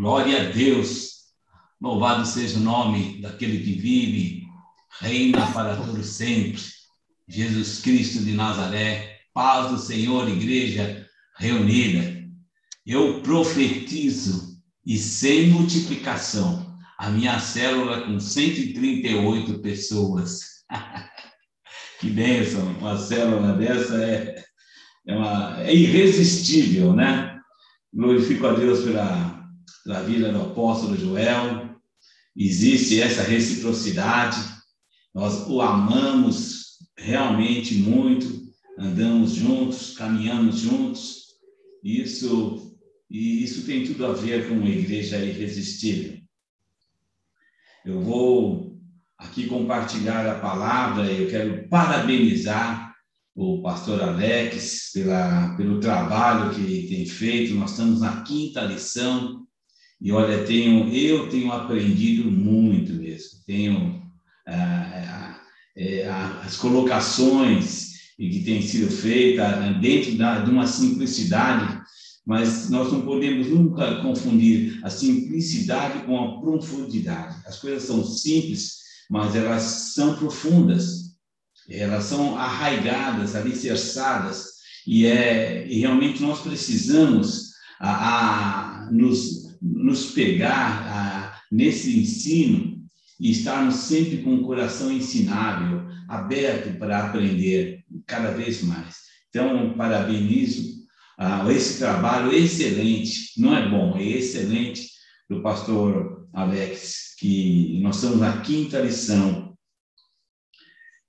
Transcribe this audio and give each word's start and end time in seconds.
Glória 0.00 0.40
a 0.40 0.44
Deus. 0.50 1.26
Louvado 1.78 2.24
seja 2.24 2.56
o 2.56 2.62
nome 2.62 3.20
daquele 3.20 3.62
que 3.62 3.78
vive, 3.78 4.48
reina 4.98 5.52
para 5.52 5.76
todo 5.76 6.02
sempre. 6.02 6.58
Jesus 7.28 7.82
Cristo 7.82 8.24
de 8.24 8.32
Nazaré. 8.32 9.18
Paz 9.34 9.70
do 9.70 9.76
Senhor, 9.76 10.26
igreja 10.26 11.06
reunida. 11.36 12.18
Eu 12.86 13.20
profetizo 13.20 14.58
e 14.86 14.96
sem 14.96 15.48
multiplicação, 15.48 16.78
a 16.98 17.10
minha 17.10 17.38
célula 17.38 18.00
com 18.00 18.18
138 18.18 19.58
pessoas. 19.58 20.64
que 22.00 22.08
bênção! 22.08 22.66
Uma 22.78 22.96
célula 22.96 23.52
dessa 23.52 24.02
é, 24.02 24.42
é, 25.06 25.14
uma, 25.14 25.62
é 25.62 25.74
irresistível, 25.74 26.94
né? 26.94 27.38
Glorifico 27.92 28.46
a 28.46 28.54
Deus 28.54 28.82
pela 28.82 29.29
da 29.90 30.02
vida 30.02 30.32
do 30.32 30.40
apóstolo 30.40 30.96
Joel. 30.96 31.74
Existe 32.36 33.00
essa 33.00 33.22
reciprocidade. 33.22 34.38
Nós 35.12 35.48
o 35.48 35.60
amamos 35.60 36.78
realmente 36.96 37.74
muito, 37.74 38.40
andamos 38.78 39.32
juntos, 39.32 39.96
caminhamos 39.96 40.60
juntos. 40.60 41.24
Isso 41.82 42.70
e 43.10 43.42
isso 43.42 43.66
tem 43.66 43.84
tudo 43.84 44.06
a 44.06 44.12
ver 44.12 44.48
com 44.48 44.54
uma 44.54 44.68
igreja 44.68 45.18
irresistível. 45.18 46.20
Eu 47.84 48.00
vou 48.00 48.78
aqui 49.18 49.48
compartilhar 49.48 50.24
a 50.24 50.38
palavra, 50.38 51.10
eu 51.10 51.28
quero 51.28 51.68
parabenizar 51.68 52.94
o 53.34 53.60
pastor 53.60 54.00
Alex 54.00 54.92
pela, 54.94 55.56
pelo 55.56 55.80
trabalho 55.80 56.54
que 56.54 56.86
tem 56.88 57.04
feito. 57.04 57.54
Nós 57.54 57.72
estamos 57.72 58.00
na 58.00 58.22
quinta 58.22 58.60
lição 58.60 59.39
e 60.00 60.10
olha, 60.12 60.44
tenho, 60.44 60.88
eu 60.88 61.28
tenho 61.28 61.52
aprendido 61.52 62.30
muito 62.30 62.94
mesmo. 62.94 63.38
Tenho 63.46 64.02
ah, 64.46 65.38
ah, 66.08 66.42
as 66.44 66.56
colocações 66.56 67.90
que 68.16 68.42
têm 68.42 68.62
sido 68.62 68.90
feitas 68.90 69.78
dentro 69.80 70.16
da, 70.16 70.40
de 70.40 70.50
uma 70.50 70.66
simplicidade, 70.66 71.80
mas 72.26 72.70
nós 72.70 72.90
não 72.92 73.02
podemos 73.02 73.48
nunca 73.48 74.00
confundir 74.02 74.80
a 74.82 74.90
simplicidade 74.90 76.04
com 76.04 76.18
a 76.18 76.40
profundidade. 76.40 77.36
As 77.46 77.58
coisas 77.58 77.82
são 77.82 78.04
simples, 78.04 78.78
mas 79.10 79.34
elas 79.34 79.62
são 79.94 80.14
profundas, 80.16 81.16
elas 81.68 82.04
são 82.04 82.38
arraigadas, 82.38 83.34
alicerçadas, 83.34 84.50
e, 84.86 85.06
é, 85.06 85.66
e 85.68 85.80
realmente 85.80 86.22
nós 86.22 86.40
precisamos 86.40 87.50
a, 87.78 88.86
a 88.86 88.90
nos 88.90 89.39
nos 89.60 90.12
pegar 90.12 91.42
nesse 91.50 91.98
ensino 91.98 92.80
e 93.18 93.30
estarmos 93.30 93.74
sempre 93.74 94.18
com 94.18 94.36
o 94.36 94.42
coração 94.42 94.90
ensinável, 94.90 95.86
aberto 96.08 96.78
para 96.78 97.06
aprender 97.06 97.84
cada 98.06 98.30
vez 98.32 98.62
mais. 98.62 98.96
Então, 99.28 99.74
parabenizo 99.76 100.80
ah, 101.22 101.44
esse 101.52 101.78
trabalho 101.78 102.32
excelente, 102.32 103.38
não 103.38 103.54
é 103.54 103.68
bom, 103.68 103.94
é 103.98 104.02
excelente 104.02 104.88
do 105.28 105.42
pastor 105.42 106.26
Alex, 106.32 107.14
que 107.18 107.78
nós 107.82 107.96
estamos 107.96 108.20
na 108.20 108.40
quinta 108.40 108.80
lição. 108.80 109.54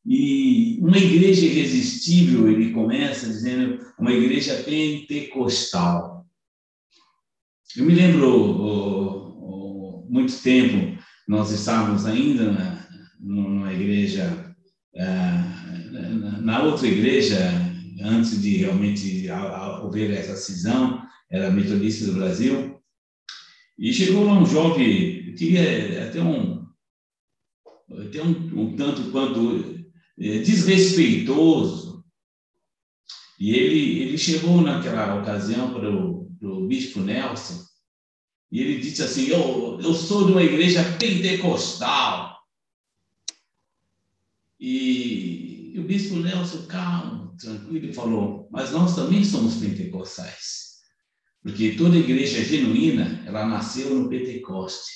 E 0.05 0.77
uma 0.81 0.97
igreja 0.97 1.45
irresistível, 1.45 2.51
ele 2.51 2.73
começa 2.73 3.25
dizendo, 3.27 3.79
uma 3.97 4.11
igreja 4.11 4.55
pentecostal. 4.63 6.10
Eu 7.77 7.85
me 7.85 7.93
lembro, 7.93 9.31
muito 10.09 10.37
tempo, 10.41 11.01
nós 11.25 11.51
estávamos 11.51 12.05
ainda 12.05 12.51
na, 12.51 12.87
numa 13.17 13.71
igreja, 13.71 14.53
uh, 14.93 16.41
na 16.41 16.63
outra 16.63 16.85
igreja, 16.85 17.37
antes 18.01 18.41
de 18.41 18.57
realmente 18.57 19.29
haver 19.29 20.11
essa 20.11 20.35
cisão, 20.35 21.01
era 21.31 21.49
metodista 21.49 22.05
do 22.07 22.13
Brasil, 22.13 22.77
e 23.79 23.93
chegou 23.93 24.25
lá 24.25 24.37
um 24.37 24.45
jovem, 24.45 25.33
queria 25.35 26.07
até 26.07 26.21
um, 26.21 26.65
até 28.05 28.21
um, 28.21 28.61
um 28.61 28.75
tanto 28.75 29.11
quanto 29.11 29.85
eh, 30.19 30.39
desrespeitoso, 30.39 32.00
e 33.41 33.55
ele, 33.55 34.03
ele 34.03 34.17
chegou 34.19 34.61
naquela 34.61 35.19
ocasião 35.19 35.73
para 35.73 35.89
o 35.89 36.67
Bispo 36.67 36.99
Nelson, 36.99 37.65
e 38.51 38.61
ele 38.61 38.79
disse 38.79 39.01
assim: 39.01 39.29
Eu, 39.29 39.79
eu 39.81 39.95
sou 39.95 40.27
de 40.27 40.31
uma 40.31 40.43
igreja 40.43 40.83
pentecostal. 40.99 42.37
E, 44.59 45.71
e 45.73 45.79
o 45.79 45.83
Bispo 45.85 46.17
Nelson, 46.17 46.67
calmo, 46.67 47.35
tranquilo, 47.35 47.91
falou: 47.95 48.47
Mas 48.51 48.69
nós 48.73 48.95
também 48.95 49.23
somos 49.23 49.55
pentecostais. 49.55 50.81
Porque 51.41 51.71
toda 51.71 51.97
igreja 51.97 52.43
genuína, 52.43 53.23
ela 53.25 53.47
nasceu 53.47 53.95
no 53.95 54.07
Pentecoste. 54.07 54.91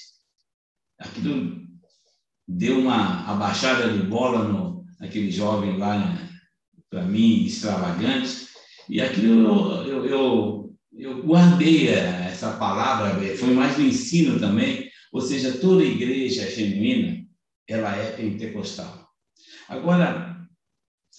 Aquilo 1.00 1.66
deu 2.48 2.78
uma 2.78 3.26
abaixada 3.26 3.92
de 3.92 4.06
bola 4.06 4.48
no, 4.48 4.86
naquele 5.00 5.32
jovem 5.32 5.80
lá, 5.80 5.98
né, 5.98 6.25
para 6.96 7.04
mim, 7.04 7.44
extravagante. 7.44 8.48
E 8.90 9.02
aquilo 9.02 9.86
eu, 9.86 9.86
eu, 9.86 10.06
eu 10.06 10.66
eu 10.98 11.22
guardei 11.24 11.90
essa 11.90 12.52
palavra, 12.52 13.20
foi 13.36 13.54
mais 13.54 13.78
no 13.78 13.86
ensino 13.86 14.40
também, 14.40 14.90
ou 15.12 15.20
seja, 15.20 15.58
toda 15.58 15.84
igreja 15.84 16.50
genuína, 16.50 17.26
ela 17.68 17.94
é 17.94 18.12
pentecostal. 18.12 19.06
Agora, 19.68 20.38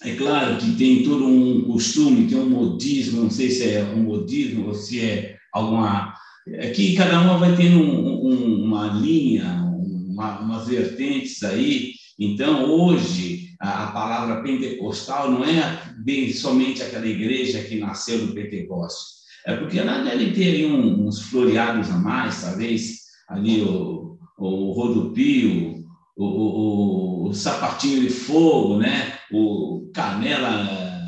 é 0.01 0.15
claro 0.15 0.57
que 0.57 0.75
tem 0.77 1.03
todo 1.03 1.27
um 1.27 1.61
costume, 1.65 2.27
tem 2.27 2.39
um 2.39 2.49
modismo, 2.49 3.21
não 3.21 3.29
sei 3.29 3.51
se 3.51 3.69
é 3.69 3.83
um 3.83 4.01
modismo 4.01 4.67
ou 4.67 4.73
se 4.73 4.99
é 4.99 5.37
alguma... 5.53 6.15
É 6.47 6.71
cada 6.95 7.21
uma 7.21 7.37
vai 7.37 7.55
tendo 7.55 7.79
um, 7.79 8.25
um, 8.25 8.63
uma 8.63 8.87
linha, 8.87 9.63
uma, 10.07 10.39
umas 10.39 10.67
vertentes 10.67 11.43
aí. 11.43 11.91
Então, 12.17 12.71
hoje, 12.71 13.46
a, 13.59 13.87
palavra 13.87 14.41
pentecostal 14.41 15.31
não 15.31 15.43
é 15.43 15.81
bem 15.97 16.31
somente 16.31 16.81
aquela 16.81 17.07
igreja 17.07 17.63
que 17.63 17.79
nasceu 17.79 18.25
do 18.25 18.33
Pentecostes 18.33 19.17
é 19.47 19.55
porque 19.55 19.79
ela 19.79 20.03
deve 20.03 20.31
ter 20.31 20.55
aí 20.55 20.65
uns 20.65 21.21
floreados 21.21 21.89
a 21.89 21.97
mais, 21.97 22.41
talvez, 22.41 23.03
ali 23.29 23.61
o, 23.61 24.19
o 24.37 24.71
rodopio, 24.73 25.85
o, 26.17 26.25
o, 26.25 27.29
o, 27.29 27.33
sapatinho 27.33 28.01
de 28.01 28.09
fogo, 28.09 28.77
né? 28.77 29.17
o 29.31 29.89
canela, 29.93 31.07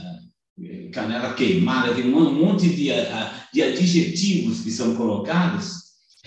canela 0.93 1.33
queimada, 1.33 1.93
tem 1.93 2.13
um 2.13 2.33
monte 2.33 2.69
de, 2.69 2.91
de 3.53 3.61
adjetivos 3.61 4.61
que 4.61 4.71
são 4.71 4.95
colocados 4.95 5.73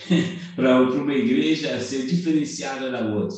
para 0.55 0.83
uma 0.83 1.15
igreja 1.15 1.81
ser 1.81 2.05
diferenciada 2.05 2.91
da 2.91 3.01
outra. 3.07 3.37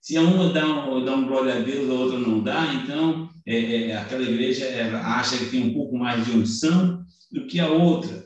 Se 0.00 0.16
a 0.16 0.22
uma 0.22 0.52
dá 0.52 0.66
um, 0.66 1.04
dá 1.04 1.14
um 1.14 1.26
glória 1.26 1.56
a 1.56 1.60
Deus, 1.60 1.90
a 1.90 1.94
outra 1.94 2.18
não 2.18 2.42
dá, 2.42 2.74
então 2.74 3.28
é, 3.46 3.88
é, 3.88 3.96
aquela 3.96 4.22
igreja 4.22 4.66
acha 5.04 5.36
que 5.36 5.50
tem 5.50 5.64
um 5.64 5.74
pouco 5.74 5.96
mais 5.96 6.24
de 6.24 6.32
unção 6.32 7.04
do 7.30 7.46
que 7.46 7.60
a 7.60 7.68
outra. 7.68 8.24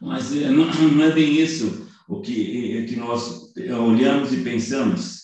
Mas 0.00 0.34
é, 0.34 0.50
não, 0.50 0.64
não 0.64 1.04
é 1.04 1.12
bem 1.12 1.40
isso 1.40 1.86
o 2.08 2.20
que, 2.20 2.78
é, 2.78 2.84
que 2.84 2.96
nós 2.96 3.52
olhamos 3.80 4.32
e 4.32 4.38
pensamos. 4.38 5.20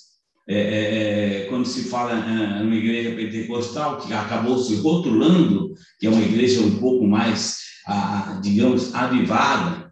É, 0.48 0.54
é, 0.54 1.42
é 1.42 1.47
quando 1.47 1.66
se 1.66 1.88
fala 1.88 2.12
é, 2.12 2.62
numa 2.62 2.76
igreja 2.76 3.16
pentecostal, 3.16 3.98
que 3.98 4.12
acabou 4.12 4.59
se 4.59 4.76
rotulando, 4.76 5.75
que 5.98 6.06
é 6.06 6.10
uma 6.10 6.22
igreja 6.22 6.60
um 6.60 6.78
pouco 6.78 7.04
mais, 7.04 7.59
a, 7.84 8.38
digamos, 8.41 8.94
avivada, 8.94 9.86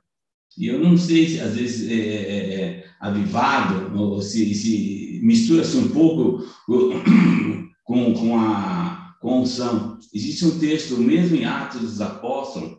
e 0.56 0.68
eu 0.68 0.78
não 0.78 0.96
sei 0.96 1.28
se 1.28 1.40
às 1.40 1.56
vezes 1.56 1.90
é, 1.90 1.94
é, 1.94 2.83
avivado, 3.04 3.96
ou 3.98 4.22
se, 4.22 4.54
se 4.54 5.20
mistura-se 5.22 5.76
um 5.76 5.88
pouco 5.88 6.44
com, 7.84 8.14
com 8.14 8.38
a 8.38 9.14
com 9.20 9.40
unção. 9.40 9.98
Existe 10.12 10.44
um 10.44 10.58
texto, 10.58 10.98
mesmo 10.98 11.36
em 11.36 11.46
Atos 11.46 11.80
dos 11.80 12.00
Apóstolos, 12.00 12.76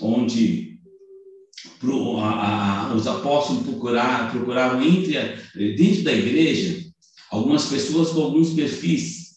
onde 0.00 0.80
pro, 1.78 2.18
a, 2.18 2.88
a, 2.88 2.94
os 2.94 3.06
apóstolos 3.06 3.62
procuraram, 3.62 4.30
procuravam 4.30 4.82
entre 4.82 5.16
a, 5.16 5.36
dentro 5.54 6.02
da 6.02 6.12
igreja 6.12 6.84
algumas 7.30 7.66
pessoas 7.66 8.10
com 8.10 8.22
alguns 8.22 8.50
perfis. 8.50 9.34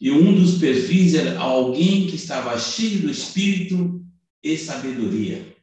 E 0.00 0.10
um 0.10 0.34
dos 0.34 0.58
perfis 0.58 1.14
era 1.14 1.38
alguém 1.38 2.06
que 2.08 2.16
estava 2.16 2.58
cheio 2.58 3.02
do 3.02 3.10
Espírito 3.10 4.04
e 4.42 4.56
sabedoria. 4.56 5.57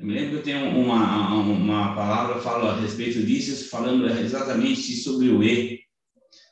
Eu 0.00 0.06
me 0.06 0.14
lembro 0.14 0.30
que 0.30 0.36
eu 0.36 0.42
tenho 0.42 0.78
uma, 0.78 1.34
uma 1.34 1.94
palavra 1.94 2.40
fala 2.40 2.72
a 2.72 2.80
respeito 2.80 3.22
disso, 3.22 3.68
falando 3.68 4.06
exatamente 4.08 4.96
sobre 4.96 5.28
o 5.28 5.44
E, 5.44 5.78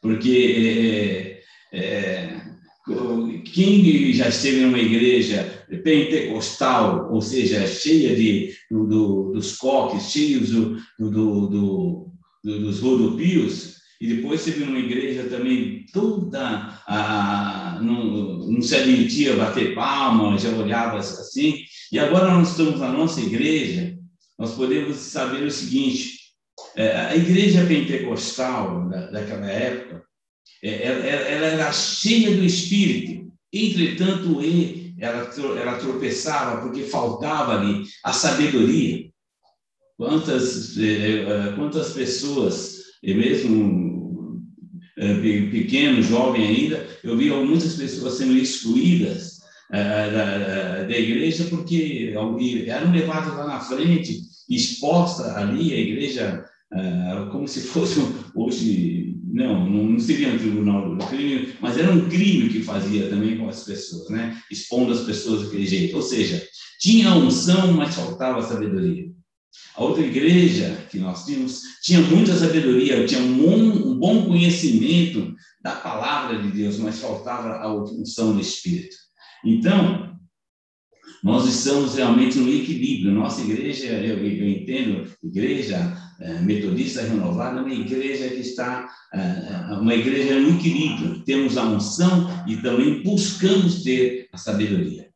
porque 0.03 1.41
é, 1.73 1.79
é, 1.79 2.41
quem 3.47 4.12
já 4.12 4.29
esteve 4.29 4.61
numa 4.61 4.79
igreja 4.79 5.67
pentecostal, 5.83 7.11
ou 7.11 7.23
seja, 7.23 7.67
cheia 7.67 8.15
de, 8.15 8.53
do, 8.71 8.87
do, 8.87 9.33
dos 9.33 9.56
coques, 9.56 10.11
cheios 10.11 10.50
do, 10.50 10.77
do, 10.99 12.12
dos 12.45 12.81
rodopios, 12.81 13.79
e 13.99 14.15
depois 14.15 14.45
viu 14.47 14.67
numa 14.67 14.79
igreja 14.79 15.25
também 15.25 15.87
toda, 15.91 16.83
a, 16.87 17.81
não, 17.83 18.47
não 18.47 18.61
se 18.61 18.77
admitia 18.77 19.37
bater 19.37 19.75
palma, 19.75 20.37
já 20.37 20.50
olhava 20.50 20.99
assim. 20.99 21.65
E 21.90 21.99
agora 21.99 22.32
nós 22.32 22.50
estamos 22.50 22.81
na 22.81 22.93
nossa 22.93 23.20
igreja, 23.20 23.96
nós 24.38 24.55
podemos 24.55 24.96
saber 24.96 25.43
o 25.44 25.50
seguinte, 25.50 26.19
é, 26.76 26.96
a 26.96 27.17
igreja 27.17 27.64
pentecostal 27.67 28.88
da, 28.88 29.11
daquela 29.11 29.50
época, 29.50 30.05
é, 30.62 30.87
ela, 30.87 31.05
ela, 31.06 31.46
era 31.46 31.73
cheia 31.73 32.37
do 32.37 32.44
Espírito, 32.44 33.32
entretanto, 33.52 34.40
ela, 34.99 35.31
ela 35.58 35.79
tropeçava 35.79 36.61
porque 36.61 36.82
faltava 36.82 37.58
ali 37.58 37.85
a 38.05 38.12
sabedoria. 38.12 39.08
Quantas, 39.96 40.76
é, 40.79 41.52
quantas 41.56 41.93
pessoas, 41.93 42.82
mesmo 43.02 44.43
pequeno, 45.50 46.02
jovem 46.02 46.46
ainda, 46.46 46.87
eu 47.02 47.17
vi 47.17 47.31
muitas 47.31 47.75
pessoas 47.75 48.14
sendo 48.14 48.37
excluídas 48.37 49.38
da, 49.70 50.82
da 50.85 50.99
igreja 50.99 51.44
porque 51.44 52.12
eram 52.67 52.93
levadas 52.93 53.35
lá 53.35 53.47
na 53.47 53.61
frente, 53.61 54.23
exposta 54.49 55.37
ali, 55.37 55.73
a 55.75 55.79
igreja 55.79 56.44
ah, 56.70 57.29
como 57.32 57.49
se 57.49 57.62
fosse 57.62 57.99
hoje, 58.35 59.17
não, 59.25 59.69
não 59.69 59.99
seria 59.99 60.29
um 60.29 60.38
tribunal 60.38 60.94
do 60.94 61.06
crime, 61.06 61.55
mas 61.61 61.79
era 61.79 61.91
um 61.91 62.09
crime 62.09 62.50
que 62.50 62.62
fazia 62.62 63.09
também 63.09 63.38
com 63.38 63.49
as 63.49 63.65
pessoas, 63.65 64.11
né? 64.11 64.38
expondo 64.50 64.93
as 64.93 65.00
pessoas 65.00 65.44
daquele 65.44 65.67
jeito. 65.67 65.97
Ou 65.97 66.03
seja, 66.03 66.47
tinha 66.79 67.14
unção, 67.14 67.73
mas 67.73 67.94
faltava 67.94 68.43
sabedoria. 68.43 69.06
A 69.75 69.82
outra 69.82 70.05
igreja 70.05 70.87
que 70.91 70.99
nós 70.99 71.25
tínhamos 71.25 71.62
tinha 71.82 72.00
muita 72.03 72.35
sabedoria, 72.35 73.06
tinha 73.06 73.21
um 73.21 73.99
bom 73.99 74.26
conhecimento 74.26 75.35
da 75.62 75.73
palavra 75.73 76.43
de 76.43 76.50
Deus, 76.50 76.79
mas 76.79 76.99
faltava 76.99 77.55
a 77.55 77.75
unção 77.75 78.35
do 78.35 78.41
Espírito. 78.41 78.94
Então, 79.44 80.08
nós 81.23 81.46
estamos 81.46 81.96
realmente 81.96 82.38
no 82.38 82.49
equilíbrio. 82.49 83.12
Nossa 83.12 83.40
igreja, 83.40 83.87
eu, 83.87 84.19
eu 84.19 84.49
entendo, 84.49 85.11
igreja 85.23 85.96
é, 86.20 86.40
metodista 86.40 87.02
renovada, 87.02 87.58
é 87.58 87.62
uma 87.62 87.73
igreja 87.73 88.29
que 88.29 88.40
está, 88.40 88.88
é, 89.12 89.19
é, 89.19 89.75
uma 89.75 89.94
igreja 89.94 90.38
no 90.38 90.50
equilíbrio. 90.50 91.25
Temos 91.25 91.56
a 91.56 91.64
unção 91.64 92.29
e 92.46 92.56
também 92.56 93.02
buscamos 93.02 93.82
ter 93.82 94.29
a 94.32 94.37
sabedoria. 94.37 95.08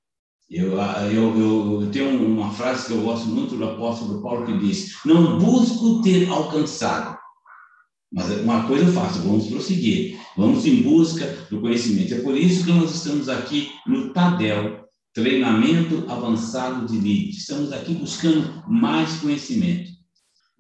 Eu, 0.51 0.79
eu, 1.11 1.81
eu, 1.81 1.91
tenho 1.91 2.27
uma 2.27 2.53
frase 2.53 2.87
que 2.87 2.93
eu 2.93 3.01
gosto 3.01 3.27
muito 3.27 3.57
do 3.57 3.65
apóstolo 3.65 4.21
Paulo 4.21 4.45
que 4.45 4.59
diz: 4.59 4.99
Não 5.05 5.39
busco 5.39 6.03
ter 6.03 6.29
alcançado, 6.29 7.17
mas 8.13 8.31
uma 8.41 8.67
coisa 8.67 8.85
eu 8.85 8.93
faço, 8.93 9.21
vamos 9.21 9.47
prosseguir, 9.47 10.19
vamos 10.37 10.67
em 10.67 10.83
busca 10.83 11.27
do 11.51 11.61
conhecimento. 11.61 12.13
É 12.13 12.21
por 12.21 12.37
isso 12.37 12.65
que 12.65 12.73
nós 12.73 12.95
estamos 12.95 13.29
aqui 13.29 13.71
no 13.87 14.13
Tadel, 14.13 14.85
treinamento 15.15 16.05
avançado 16.09 16.87
de 16.87 16.99
líderes. 16.99 17.39
Estamos 17.39 17.73
aqui 17.73 17.95
buscando 17.95 18.63
mais 18.69 19.15
conhecimento. 19.15 19.91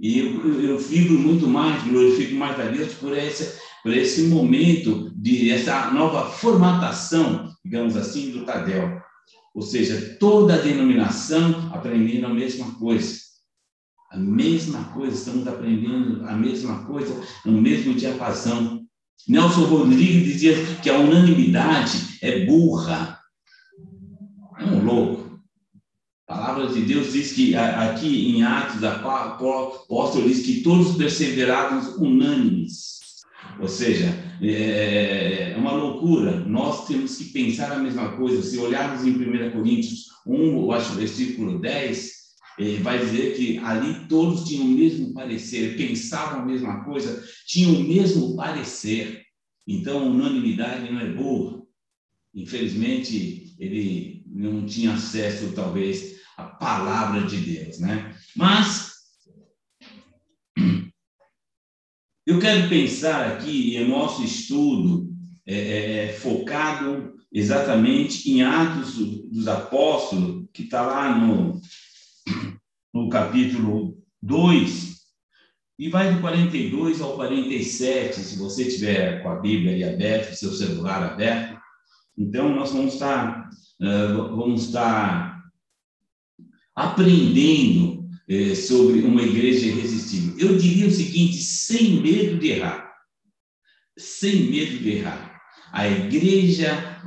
E 0.00 0.18
eu, 0.18 0.62
eu 0.62 0.78
vibro 0.78 1.18
muito 1.18 1.46
mais, 1.46 1.82
glorifico 1.84 2.34
mais 2.34 2.58
a 2.58 2.64
Deus 2.64 2.94
por 2.94 3.16
esse, 3.16 3.60
por 3.82 3.94
esse 3.94 4.22
momento 4.22 5.12
de 5.14 5.50
essa 5.50 5.90
nova 5.90 6.30
formatação, 6.30 7.52
digamos 7.62 7.96
assim, 7.96 8.30
do 8.30 8.44
Tadel. 8.46 9.00
Ou 9.54 9.62
seja, 9.62 10.16
toda 10.18 10.54
a 10.54 10.58
denominação 10.58 11.70
aprendendo 11.72 12.26
a 12.26 12.34
mesma 12.34 12.72
coisa. 12.78 13.21
A 14.12 14.18
mesma 14.18 14.84
coisa, 14.92 15.16
estamos 15.16 15.48
aprendendo 15.48 16.22
a 16.28 16.34
mesma 16.34 16.84
coisa 16.84 17.18
no 17.46 17.62
mesmo 17.62 17.94
diapasão. 17.94 18.82
Nelson 19.26 19.64
Rodrigues 19.64 20.24
dizia 20.24 20.54
que 20.82 20.90
a 20.90 20.98
unanimidade 20.98 22.18
é 22.20 22.44
burra, 22.44 23.18
é 24.58 24.64
um 24.64 24.84
louco. 24.84 25.40
A 26.28 26.34
palavra 26.34 26.66
de 26.66 26.82
Deus 26.82 27.12
diz 27.12 27.32
que 27.32 27.56
aqui 27.56 28.36
em 28.36 28.42
Atos, 28.42 28.84
apóstolo 28.84 30.28
diz 30.28 30.44
que 30.44 30.60
todos 30.60 30.96
perseveraram 30.96 31.96
unânimes. 31.96 33.00
Ou 33.60 33.68
seja, 33.68 34.14
é, 34.42 35.52
é 35.52 35.56
uma 35.56 35.72
loucura. 35.72 36.40
Nós 36.40 36.86
temos 36.86 37.16
que 37.16 37.24
pensar 37.24 37.72
a 37.72 37.78
mesma 37.78 38.12
coisa. 38.16 38.42
Se 38.42 38.58
olharmos 38.58 39.06
em 39.06 39.10
1 39.10 39.52
Coríntios 39.52 40.08
1, 40.26 40.64
eu 40.64 40.72
acho, 40.72 40.94
versículo 40.94 41.58
10, 41.58 42.10
é, 42.10 42.21
vai 42.82 42.98
dizer 42.98 43.36
que 43.36 43.58
ali 43.58 44.06
todos 44.08 44.44
tinham 44.44 44.66
o 44.66 44.68
mesmo 44.68 45.12
parecer, 45.14 45.76
pensavam 45.76 46.40
a 46.40 46.44
mesma 46.44 46.84
coisa, 46.84 47.22
tinham 47.46 47.74
o 47.74 47.82
mesmo 47.82 48.36
parecer. 48.36 49.22
Então, 49.66 50.08
unanimidade 50.08 50.92
não 50.92 51.00
é 51.00 51.10
boa. 51.10 51.62
Infelizmente, 52.34 53.54
ele 53.58 54.22
não 54.26 54.66
tinha 54.66 54.94
acesso, 54.94 55.52
talvez, 55.52 56.16
à 56.36 56.44
palavra 56.44 57.26
de 57.26 57.36
Deus, 57.36 57.78
né? 57.78 58.14
Mas 58.34 58.92
eu 62.26 62.38
quero 62.38 62.68
pensar 62.68 63.32
aqui 63.32 63.76
em 63.76 63.88
nosso 63.88 64.24
estudo 64.24 65.12
é, 65.46 65.54
é, 65.54 66.04
é, 66.04 66.12
focado 66.12 67.14
exatamente 67.32 68.30
em 68.30 68.42
Atos 68.42 68.94
dos 68.94 69.48
Apóstolos, 69.48 70.46
que 70.52 70.62
está 70.62 70.82
lá 70.82 71.18
no, 71.18 71.60
no 73.02 73.08
capítulo 73.08 73.98
2, 74.22 74.92
e 75.78 75.88
vai 75.88 76.14
do 76.14 76.20
42 76.20 77.00
ao 77.00 77.14
47, 77.14 78.20
se 78.20 78.38
você 78.38 78.64
tiver 78.64 79.22
com 79.22 79.30
a 79.30 79.40
Bíblia 79.40 79.72
aí 79.72 79.94
aberta, 79.94 80.34
seu 80.34 80.52
celular 80.52 81.02
aberto. 81.02 81.60
Então, 82.16 82.54
nós 82.54 82.72
vamos 82.72 82.94
estar 82.94 83.50
ah, 83.82 84.28
vamos 84.30 84.66
estar 84.66 85.42
aprendendo 86.74 88.08
eh, 88.28 88.54
sobre 88.54 89.00
uma 89.00 89.22
igreja 89.22 89.66
irresistível. 89.66 90.38
Eu 90.38 90.56
diria 90.56 90.86
o 90.86 90.90
seguinte, 90.90 91.38
sem 91.38 92.00
medo 92.00 92.38
de 92.38 92.50
errar. 92.50 92.92
Sem 93.98 94.50
medo 94.50 94.78
de 94.78 94.90
errar. 94.90 95.40
A 95.72 95.88
igreja 95.88 97.02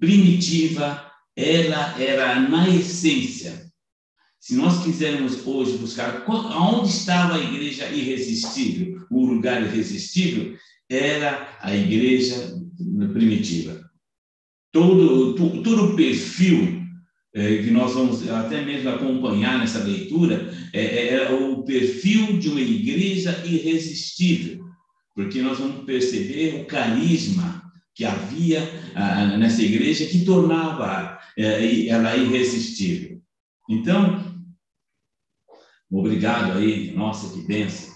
primitiva, 0.00 1.10
ela 1.36 2.00
era 2.02 2.40
na 2.40 2.68
essência. 2.68 3.65
Se 4.46 4.54
nós 4.54 4.84
quisermos 4.84 5.44
hoje 5.44 5.76
buscar 5.78 6.24
onde 6.28 6.88
estava 6.88 7.34
a 7.34 7.42
igreja 7.42 7.88
irresistível, 7.88 9.04
o 9.10 9.26
lugar 9.26 9.60
irresistível, 9.60 10.54
era 10.88 11.58
a 11.60 11.74
igreja 11.74 12.54
primitiva 13.12 13.86
todo, 14.76 15.34
todo, 15.34 15.62
todo 15.62 15.84
o 15.86 15.96
perfil 15.96 16.82
é, 17.34 17.56
que 17.56 17.72
nós 17.72 17.94
vamos 17.94 18.30
até 18.30 18.62
mesmo 18.62 18.90
acompanhar 18.90 19.58
nessa 19.58 19.82
leitura 19.82 20.54
é, 20.72 20.80
é, 20.80 21.14
é, 21.14 21.30
o 21.32 21.62
perfil 21.62 22.38
de 22.38 22.50
uma 22.50 22.60
igreja 22.60 23.42
irresistível, 23.46 24.64
porque 25.14 25.40
nós 25.40 25.58
vamos 25.58 25.86
perceber 25.86 26.60
o 26.60 26.66
carisma 26.66 27.62
que 27.94 28.04
havia 28.04 28.62
ah, 28.94 29.36
nessa 29.38 29.62
igreja 29.62 30.04
que 30.04 30.24
tornava 30.24 31.18
é, 31.36 31.88
ela 31.88 32.14
irresistível. 32.14 33.18
Então, 33.68 34.25
obrigado 35.90 36.58
aí, 36.58 36.92
nossa, 36.92 37.32
que 37.32 37.46
benção. 37.46 37.94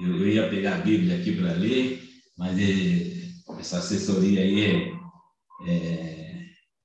Eu, 0.00 0.16
eu 0.16 0.28
ia 0.28 0.48
pegar 0.48 0.76
a 0.76 0.80
Bíblia 0.80 1.16
aqui 1.16 1.36
para 1.36 1.52
ler, 1.52 2.02
mas 2.38 2.58
é, 2.58 3.58
essa 3.58 3.78
assessoria 3.78 4.40
aí 4.40 4.64
é, 4.64 5.68
é 5.68 6.30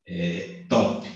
é, 0.08 0.64
top. 0.70 1.08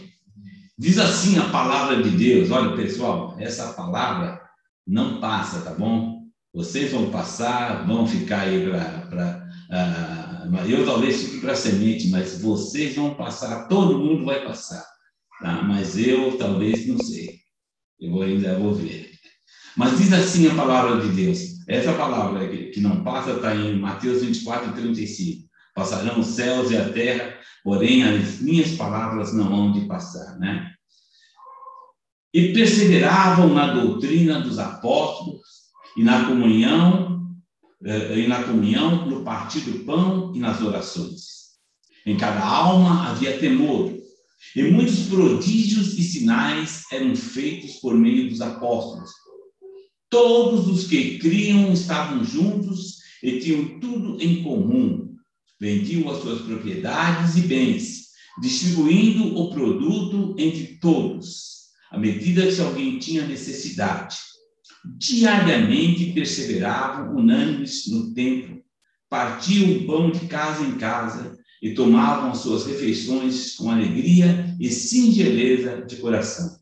Diz 0.78 0.98
assim 0.98 1.38
a 1.38 1.50
palavra 1.50 2.02
de 2.02 2.10
Deus: 2.12 2.52
olha, 2.52 2.76
pessoal, 2.76 3.36
essa 3.40 3.74
palavra 3.74 4.42
não 4.88 5.20
passa, 5.20 5.62
tá 5.62 5.74
bom? 5.74 6.24
Vocês 6.54 6.92
vão 6.92 7.12
passar, 7.12 7.86
vão 7.86 8.08
ficar 8.08 8.42
aí 8.42 8.68
para. 9.10 9.48
Uh, 9.70 10.68
eu 10.68 10.84
talvez 10.84 11.22
fique 11.22 11.42
para 11.42 11.56
semente, 11.56 12.10
mas 12.10 12.42
vocês 12.42 12.96
vão 12.96 13.14
passar, 13.14 13.68
todo 13.68 14.00
mundo 14.00 14.26
vai 14.26 14.44
passar. 14.44 14.84
Tá? 15.42 15.62
Mas 15.62 15.98
eu 15.98 16.38
talvez 16.38 16.88
não 16.88 16.98
sei. 16.98 17.40
Eu 18.00 18.22
ainda 18.22 18.58
vou 18.58 18.74
ver. 18.74 19.09
Mas 19.76 19.98
diz 19.98 20.12
assim 20.14 20.48
a 20.48 20.56
palavra 20.56 21.02
de 21.02 21.10
Deus. 21.10 21.60
Essa 21.68 21.94
palavra 21.94 22.48
que 22.48 22.82
não 22.82 23.04
passa 23.04 23.34
está 23.34 23.56
em 23.56 23.80
Mateus 23.80 24.24
24, 24.24 24.74
35. 24.74 25.48
Passarão 25.76 26.20
os 26.20 26.28
céus 26.28 26.72
e 26.72 26.78
a 26.78 26.90
terra, 26.90 27.36
porém 27.64 28.04
as 28.04 28.40
minhas 28.40 28.72
palavras 28.72 29.34
não 29.34 29.54
hão 29.54 29.72
de 29.72 29.82
passar, 29.82 30.38
né? 30.40 30.72
E 32.34 32.54
perseveravam 32.54 33.54
na 33.54 33.74
doutrina 33.74 34.42
dos 34.42 34.60
apóstolos 34.60 35.48
e 35.96 36.04
na 36.04 36.26
comunhão, 36.26 37.28
eh, 37.84 38.20
e 38.20 38.28
na 38.28 38.44
comunhão, 38.44 39.06
no 39.06 39.24
partir 39.24 39.62
do 39.62 39.86
pão 39.86 40.34
e 40.36 40.40
nas 40.40 40.62
orações. 40.62 41.40
Em 42.06 42.18
cada 42.18 42.44
alma 42.44 43.10
havia 43.10 43.38
temor. 43.38 43.94
E 44.56 44.64
muitos 44.64 45.08
prodígios 45.08 45.98
e 45.98 46.04
sinais 46.04 46.84
eram 46.92 47.16
feitos 47.16 47.76
por 47.76 47.96
meio 47.96 48.30
dos 48.30 48.42
apóstolos. 48.42 49.12
Todos 50.10 50.68
os 50.68 50.88
que 50.88 51.20
criam 51.20 51.72
estavam 51.72 52.24
juntos 52.24 53.00
e 53.22 53.40
tinham 53.40 53.80
tudo 53.80 54.22
em 54.22 54.42
comum. 54.42 55.16
Vendiam 55.60 56.10
as 56.10 56.22
suas 56.22 56.42
propriedades 56.42 57.36
e 57.38 57.42
bens, 57.42 58.08
distribuindo 58.42 59.38
o 59.38 59.50
produto 59.52 60.36
entre 60.40 60.80
todos, 60.80 61.68
à 61.92 61.98
medida 61.98 62.48
que 62.48 62.62
alguém 62.62 62.98
tinha 62.98 63.28
necessidade. 63.28 64.18
Diariamente 64.98 66.14
perseveravam 66.14 67.18
unânimes 67.18 67.88
no 67.88 68.14
templo, 68.14 68.62
partiam 69.10 69.72
o 69.72 69.86
pão 69.86 70.12
de 70.12 70.28
casa 70.28 70.64
em 70.64 70.78
casa 70.78 71.38
e 71.62 71.74
tomavam 71.74 72.32
as 72.32 72.40
suas 72.40 72.66
refeições 72.66 73.56
com 73.56 73.70
alegria 73.70 74.56
e 74.60 74.70
singeleza 74.70 75.86
de 75.86 75.98
coração, 75.98 76.59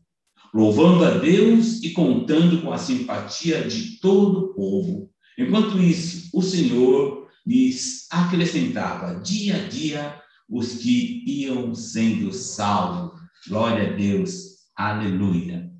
louvando 0.52 1.04
a 1.04 1.18
Deus 1.18 1.82
e 1.82 1.90
contando 1.90 2.62
com 2.62 2.72
a 2.72 2.78
simpatia 2.78 3.62
de 3.66 3.98
todo 4.00 4.38
o 4.38 4.54
povo. 4.54 5.10
Enquanto 5.36 5.78
isso, 5.78 6.30
o 6.32 6.42
Senhor 6.42 7.28
lhes 7.46 8.06
acrescentava 8.10 9.20
dia 9.20 9.56
a 9.56 9.68
dia 9.68 10.20
os 10.48 10.74
que 10.74 11.24
iam 11.26 11.74
sendo 11.74 12.32
salvos. 12.32 13.18
Glória 13.46 13.90
a 13.90 13.96
Deus. 13.96 14.58
Aleluia. 14.76 15.70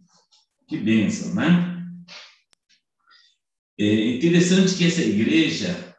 Que 0.69 0.77
bênção, 0.77 1.35
né? 1.35 1.79
É 3.79 4.17
interessante 4.17 4.75
que 4.75 4.85
essa 4.85 5.03
igreja, 5.03 5.97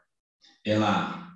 ela, 0.65 1.33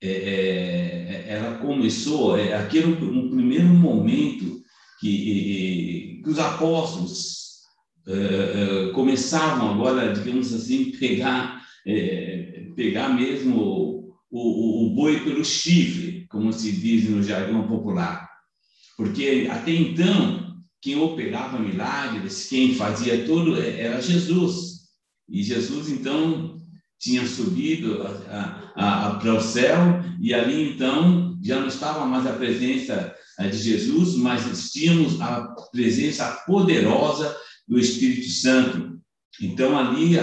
é, 0.00 0.10
é, 0.10 1.24
ela 1.28 1.58
começou, 1.58 2.38
é, 2.38 2.54
aquele 2.54 2.86
um 2.86 3.30
primeiro 3.30 3.66
momento 3.66 4.57
que, 5.00 6.20
que 6.22 6.30
os 6.30 6.38
apóstolos 6.38 7.38
é, 8.06 8.12
é, 8.12 8.92
começavam 8.92 9.72
agora, 9.72 10.12
digamos 10.12 10.52
assim, 10.52 10.92
pegar, 10.92 11.62
é, 11.86 12.70
pegar 12.74 13.10
mesmo 13.10 13.60
o, 13.60 14.14
o, 14.30 14.86
o 14.86 14.94
boi 14.94 15.20
pelo 15.20 15.44
chifre, 15.44 16.26
como 16.28 16.52
se 16.52 16.72
diz 16.72 17.08
no 17.08 17.22
jargão 17.22 17.66
popular. 17.66 18.28
Porque 18.96 19.46
até 19.50 19.72
então, 19.72 20.56
quem 20.80 20.96
operava 20.96 21.58
milagres, 21.58 22.48
quem 22.48 22.74
fazia 22.74 23.24
tudo 23.24 23.60
era 23.60 24.00
Jesus. 24.00 24.78
E 25.28 25.42
Jesus, 25.42 25.90
então, 25.90 26.62
tinha 26.98 27.26
subido 27.26 27.98
para 28.74 29.34
o 29.34 29.40
céu, 29.40 30.02
e 30.20 30.34
ali, 30.34 30.72
então, 30.72 31.38
já 31.42 31.60
não 31.60 31.68
estava 31.68 32.04
mais 32.06 32.26
a 32.26 32.32
presença 32.32 32.94
eh, 32.94 33.14
de 33.46 33.58
Jesus, 33.58 34.16
mas 34.16 34.70
tínhamos 34.72 35.20
a 35.20 35.42
presença 35.70 36.26
poderosa 36.46 37.36
do 37.66 37.78
Espírito 37.78 38.28
Santo. 38.28 38.98
Então, 39.40 39.78
ali, 39.78 40.16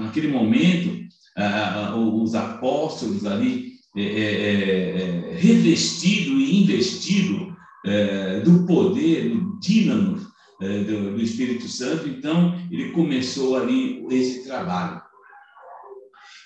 naquele 0.00 0.28
momento, 0.28 1.04
os 2.22 2.34
apóstolos 2.34 3.26
ali, 3.26 3.74
é, 3.96 4.02
é, 4.02 5.30
é, 5.30 5.36
revestido 5.36 6.40
e 6.40 6.62
investido 6.62 7.54
do 8.44 8.66
poder, 8.66 9.28
do 9.28 9.58
dínamo 9.60 10.18
é, 10.60 10.84
do 10.84 11.20
Espírito 11.20 11.68
Santo, 11.68 12.08
então 12.08 12.54
ele 12.70 12.92
começou 12.92 13.56
ali 13.56 14.04
esse 14.10 14.44
trabalho. 14.44 15.02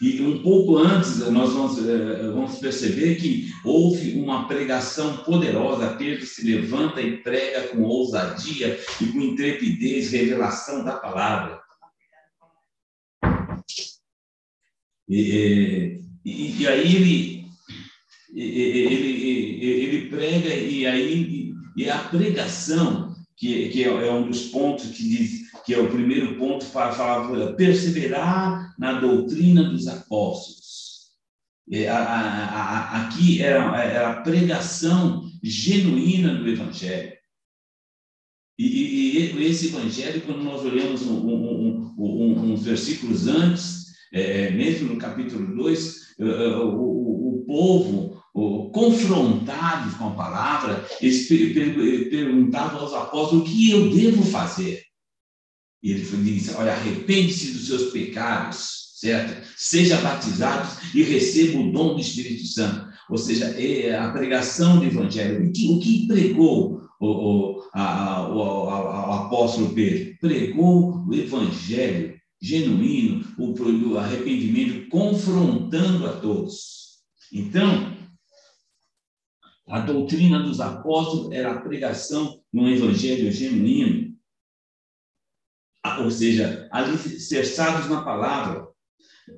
E 0.00 0.22
um 0.22 0.42
pouco 0.42 0.78
antes, 0.78 1.18
nós 1.30 1.52
vamos, 1.52 1.88
é, 1.88 2.28
vamos, 2.28 2.58
perceber 2.58 3.16
que 3.16 3.50
houve 3.64 4.20
uma 4.20 4.46
pregação 4.46 5.18
poderosa. 5.18 5.96
Pedro 5.96 6.24
se 6.24 6.44
levanta 6.44 7.00
e 7.00 7.16
prega 7.16 7.68
com 7.68 7.82
ousadia 7.82 8.78
e 9.00 9.06
com 9.06 9.20
intrepidez, 9.20 10.12
revelação 10.12 10.84
da 10.84 10.96
palavra. 10.96 11.60
E, 15.08 16.00
e, 16.24 16.62
e 16.62 16.68
aí 16.68 16.96
ele, 16.96 17.46
ele, 18.34 19.64
ele, 19.64 20.10
prega, 20.10 20.54
e 20.54 20.86
aí 20.86 21.52
e 21.76 21.88
a 21.88 21.98
pregação 21.98 23.14
que, 23.38 23.68
que 23.68 23.84
é, 23.84 23.86
é 23.86 24.12
um 24.12 24.28
dos 24.28 24.46
pontos 24.46 24.90
que 24.90 25.02
diz 25.08 25.48
que 25.64 25.74
é 25.74 25.78
o 25.78 25.90
primeiro 25.90 26.36
ponto 26.36 26.66
para 26.66 26.92
falar 26.92 27.52
perseverar 27.54 28.74
na 28.78 29.00
doutrina 29.00 29.64
dos 29.64 29.86
apóstolos. 29.86 30.58
É, 31.70 31.88
a, 31.88 31.98
a, 31.98 32.54
a, 32.54 33.02
aqui 33.02 33.42
era, 33.42 33.76
era 33.82 34.10
a 34.10 34.22
pregação 34.22 35.30
genuína 35.42 36.34
do 36.34 36.48
Evangelho. 36.48 37.12
E, 38.58 38.64
e, 38.64 39.36
e, 39.36 39.44
esse 39.44 39.68
Evangelho, 39.68 40.22
quando 40.22 40.42
nós 40.42 40.64
olhamos 40.64 41.02
um, 41.02 41.18
um, 41.18 41.94
um, 41.98 42.52
uns 42.52 42.64
versículos 42.64 43.28
antes, 43.28 43.92
é, 44.12 44.50
mesmo 44.50 44.94
no 44.94 44.98
capítulo 44.98 45.54
2, 45.54 46.14
o, 46.18 46.24
o, 46.24 47.34
o 47.34 47.44
povo 47.44 48.17
confrontados 48.72 49.94
com 49.94 50.08
a 50.08 50.14
palavra, 50.14 50.86
eles 51.00 51.26
perguntavam 51.26 52.80
aos 52.80 52.94
apóstolos 52.94 53.48
o 53.48 53.50
que 53.50 53.70
eu 53.70 53.90
devo 53.90 54.22
fazer. 54.24 54.82
E 55.82 55.92
ele 55.92 56.04
disse: 56.04 56.54
Olha, 56.54 56.72
arrepende-se 56.72 57.52
dos 57.52 57.66
seus 57.66 57.92
pecados, 57.92 58.98
certo? 59.00 59.46
Seja 59.56 60.00
batizado 60.00 60.68
e 60.94 61.02
receba 61.02 61.58
o 61.58 61.72
dom 61.72 61.94
do 61.94 62.00
Espírito 62.00 62.46
Santo. 62.46 62.88
Ou 63.10 63.16
seja, 63.16 63.46
é 63.46 63.96
a 63.96 64.10
pregação 64.10 64.78
do 64.78 64.84
Evangelho. 64.84 65.48
O 65.48 65.52
que, 65.52 66.06
pregou 66.06 66.82
o, 67.00 67.06
o, 67.06 67.62
a, 67.72 68.28
o, 68.28 68.64
o, 68.66 69.12
apóstolo 69.12 69.70
Pedro? 69.70 70.16
Pregou 70.20 71.06
o 71.06 71.14
Evangelho 71.14 72.18
genuíno, 72.40 73.24
o 73.38 73.98
arrependimento, 73.98 74.88
confrontando 74.88 76.06
a 76.06 76.12
todos. 76.12 76.98
Então, 77.32 77.97
a 79.68 79.80
doutrina 79.80 80.40
dos 80.40 80.60
apóstolos 80.60 81.32
era 81.32 81.52
a 81.52 81.60
pregação 81.60 82.40
um 82.52 82.68
evangelho 82.68 83.30
genuíno, 83.30 84.16
ou 86.00 86.10
seja, 86.10 86.68
alicerçados 86.72 87.88
na 87.88 88.02
palavra, 88.02 88.66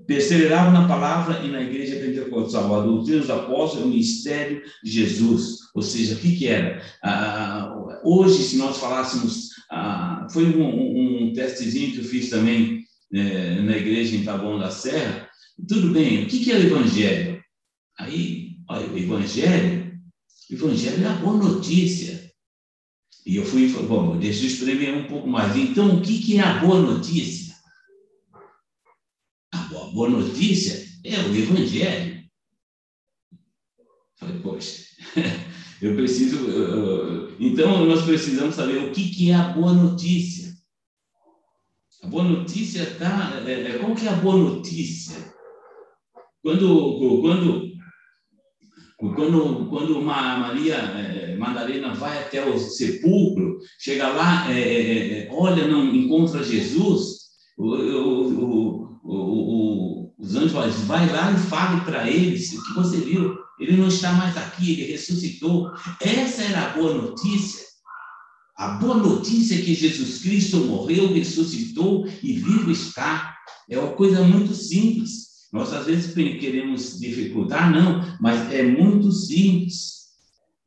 perseveravam 0.07 0.73
na 0.73 0.87
palavra 0.87 1.41
e 1.45 1.49
na 1.49 1.63
igreja 1.63 1.97
pentecostal. 1.97 2.75
A 2.75 2.85
doutrina 2.85 3.21
dos 3.21 3.31
apóstolos 3.31 3.85
é 3.85 3.89
o 3.89 3.91
mistério 3.91 4.63
de 4.85 4.91
Jesus, 4.91 5.59
ou 5.75 5.83
seja, 5.83 6.15
o 6.15 6.19
que, 6.19 6.37
que 6.37 6.47
era? 6.47 6.81
Ah, 7.03 8.01
hoje, 8.05 8.43
se 8.43 8.57
nós 8.57 8.79
falássemos, 8.79 9.51
ah, 9.71 10.27
foi 10.33 10.45
um, 10.45 11.29
um, 11.29 11.33
testezinho 11.33 11.93
que 11.93 11.99
eu 11.99 12.05
fiz 12.05 12.31
também 12.31 12.85
eh, 13.13 13.61
na 13.63 13.77
igreja 13.77 14.17
em 14.17 14.25
Taboão 14.25 14.59
da 14.59 14.71
Serra. 14.71 15.29
Tudo 15.69 15.93
bem, 15.93 16.25
o 16.25 16.27
que, 16.27 16.45
que 16.45 16.51
é 16.51 16.57
o 16.57 16.63
evangelho? 16.63 17.41
Aí, 17.99 18.57
olha, 18.69 18.87
o 18.89 18.99
evangelho 18.99 19.80
Evangelho 20.51 21.05
é 21.05 21.09
a 21.09 21.15
boa 21.15 21.37
notícia. 21.37 22.31
E 23.25 23.37
eu 23.37 23.45
fui, 23.45 23.69
bom, 23.69 24.19
deixa 24.19 24.43
eu 24.43 24.47
espremer 24.49 24.97
um 24.97 25.07
pouco 25.07 25.29
mais. 25.29 25.55
Então, 25.57 25.97
o 25.97 26.03
que, 26.03 26.21
que 26.21 26.39
é 26.39 26.41
a 26.41 26.59
boa 26.59 26.81
notícia? 26.81 27.55
A 29.53 29.59
boa, 29.69 29.93
boa 29.93 30.11
notícia 30.11 30.85
é 31.05 31.17
o 31.21 31.37
Evangelho. 31.37 32.25
Falei, 34.17 34.39
poxa, 34.41 34.85
eu 35.81 35.95
preciso. 35.95 36.37
Então, 37.39 37.87
nós 37.87 38.05
precisamos 38.05 38.57
saber 38.57 38.79
o 38.79 38.93
que, 38.93 39.11
que 39.11 39.31
é 39.31 39.35
a 39.35 39.51
boa 39.51 39.73
notícia. 39.73 40.53
A 42.03 42.09
boa 42.09 42.25
notícia 42.25 42.83
está. 42.83 43.41
É, 43.47 43.53
é, 43.53 43.79
qual 43.79 43.95
que 43.95 44.07
é 44.07 44.11
a 44.11 44.17
boa 44.17 44.37
notícia? 44.37 45.17
Quando, 46.43 47.21
quando 47.21 47.70
quando, 49.09 49.67
quando 49.71 50.03
Maria 50.03 50.75
é, 50.75 51.37
Madalena 51.37 51.95
vai 51.95 52.19
até 52.19 52.45
o 52.47 52.59
sepulcro, 52.59 53.59
chega 53.79 54.09
lá, 54.09 54.53
é, 54.53 54.61
é, 54.61 55.29
olha, 55.33 55.67
não 55.67 55.87
encontra 55.87 56.45
Jesus, 56.45 57.21
o, 57.57 57.77
o, 57.77 59.01
o, 59.03 60.13
os 60.19 60.37
anjos 60.37 60.53
falam, 60.53 60.71
vai 60.71 61.11
lá 61.11 61.33
e 61.33 61.39
fale 61.39 61.81
para 61.81 62.11
eles 62.11 62.53
o 62.53 62.63
que 62.63 62.75
você 62.75 62.99
viu. 62.99 63.39
Ele 63.59 63.77
não 63.77 63.89
está 63.89 64.13
mais 64.13 64.37
aqui, 64.37 64.73
ele 64.73 64.93
ressuscitou. 64.93 65.73
Essa 66.01 66.43
era 66.43 66.67
a 66.67 66.69
boa 66.71 66.95
notícia. 66.95 67.65
A 68.57 68.69
boa 68.73 68.97
notícia 68.97 69.55
é 69.55 69.63
que 69.63 69.75
Jesus 69.75 70.19
Cristo 70.19 70.59
morreu, 70.59 71.13
ressuscitou 71.13 72.07
e 72.23 72.35
vivo 72.35 72.71
está. 72.71 73.35
É 73.69 73.79
uma 73.79 73.93
coisa 73.93 74.23
muito 74.23 74.55
simples. 74.55 75.30
Nós, 75.53 75.73
às 75.73 75.87
vezes, 75.87 76.15
queremos 76.15 76.99
dificultar, 76.99 77.73
não, 77.73 78.17
mas 78.21 78.53
é 78.53 78.63
muito 78.63 79.11
simples. 79.11 80.01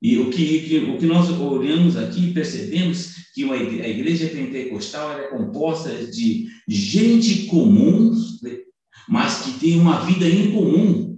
E 0.02 0.18
o 0.18 0.30
que, 0.30 0.78
o 0.90 0.98
que 0.98 1.06
nós 1.06 1.30
olhamos 1.30 1.96
aqui, 1.96 2.34
percebemos 2.34 3.14
que 3.34 3.46
uma 3.46 3.56
a 3.56 3.88
igreja 3.88 4.28
pentecostal 4.28 5.18
é 5.18 5.28
composta 5.28 6.06
de 6.08 6.50
gente 6.68 7.46
comum, 7.46 8.14
mas 9.08 9.44
que 9.44 9.60
tem 9.60 9.80
uma 9.80 10.06
vida 10.06 10.28
incomum. 10.28 11.14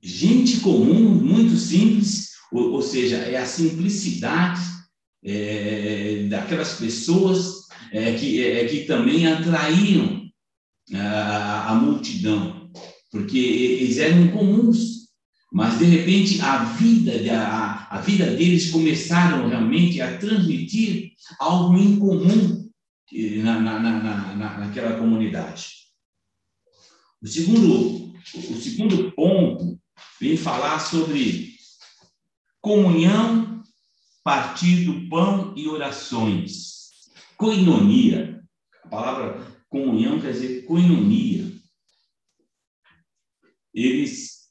gente 0.00 0.60
comum, 0.60 1.10
muito 1.14 1.56
simples, 1.56 2.32
ou, 2.52 2.72
ou 2.72 2.82
seja, 2.82 3.16
é 3.16 3.36
a 3.36 3.46
simplicidade 3.46 4.60
é, 5.24 6.26
daquelas 6.28 6.74
pessoas 6.74 7.66
é, 7.90 8.12
que, 8.12 8.42
é, 8.42 8.66
que 8.66 8.84
também 8.84 9.26
atraíam 9.26 10.23
a, 10.92 11.74
multidão, 11.74 12.70
porque 13.10 13.38
eles 13.38 13.98
eram 13.98 14.28
comuns, 14.28 15.08
mas 15.52 15.78
de 15.78 15.84
repente 15.84 16.40
a 16.40 16.64
vida, 16.64 17.12
a, 17.32 17.96
a 17.96 18.00
vida 18.00 18.26
deles 18.26 18.70
começaram 18.70 19.48
realmente 19.48 20.00
a 20.00 20.18
transmitir 20.18 21.12
algo 21.38 21.78
incomum 21.78 22.68
na, 23.42 23.60
na, 23.60 23.78
na, 23.78 24.34
na, 24.34 24.58
naquela 24.58 24.98
comunidade. 24.98 25.84
O 27.22 27.26
segundo, 27.26 28.12
o 28.34 28.60
segundo 28.60 29.12
ponto 29.12 29.78
vem 30.20 30.36
falar 30.36 30.80
sobre 30.80 31.54
comunhão, 32.60 33.62
partir 34.22 34.84
do 34.84 35.08
pão 35.08 35.54
e 35.56 35.68
orações. 35.68 36.74
Coinonia. 37.36 38.42
A 38.84 38.88
palavra 38.88 39.53
comunhão 39.74 40.20
quer 40.20 40.32
dizer 40.32 40.64
coinonia. 40.66 41.52
Eles, 43.74 44.50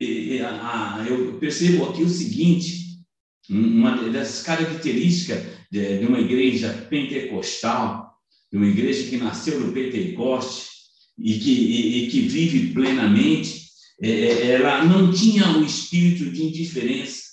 eu 0.00 1.38
percebo 1.38 1.84
aqui 1.84 2.02
o 2.02 2.08
seguinte, 2.08 3.04
uma 3.50 4.08
das 4.10 4.42
características 4.42 5.44
de 5.70 6.06
uma 6.06 6.20
igreja 6.20 6.72
pentecostal, 6.88 8.18
de 8.50 8.56
uma 8.56 8.66
igreja 8.66 9.10
que 9.10 9.18
nasceu 9.18 9.60
no 9.60 9.74
Pentecoste 9.74 10.70
e 11.18 11.38
que, 11.38 11.50
e, 11.50 12.04
e 12.04 12.10
que 12.10 12.22
vive 12.22 12.72
plenamente, 12.72 13.68
é, 14.00 14.08
é, 14.08 14.46
ela 14.52 14.86
não 14.86 15.12
tinha 15.12 15.58
o 15.58 15.62
espírito 15.62 16.30
de 16.30 16.44
indiferença. 16.44 17.24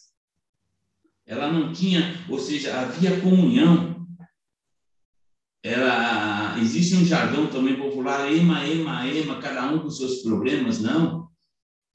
Ela 1.25 1.51
não 1.51 1.71
tinha, 1.71 2.25
ou 2.27 2.37
seja, 2.37 2.77
havia 2.81 3.21
comunhão 3.21 3.97
ela 5.67 6.16
existe 6.67 6.95
um 6.95 7.05
jargão 7.05 7.47
também 7.47 7.75
popular, 7.75 8.31
ema, 8.31 8.65
ema, 8.67 9.07
ema, 9.07 9.41
cada 9.41 9.71
um 9.71 9.79
com 9.79 9.89
seus 9.89 10.21
problemas, 10.21 10.79
não. 10.79 11.27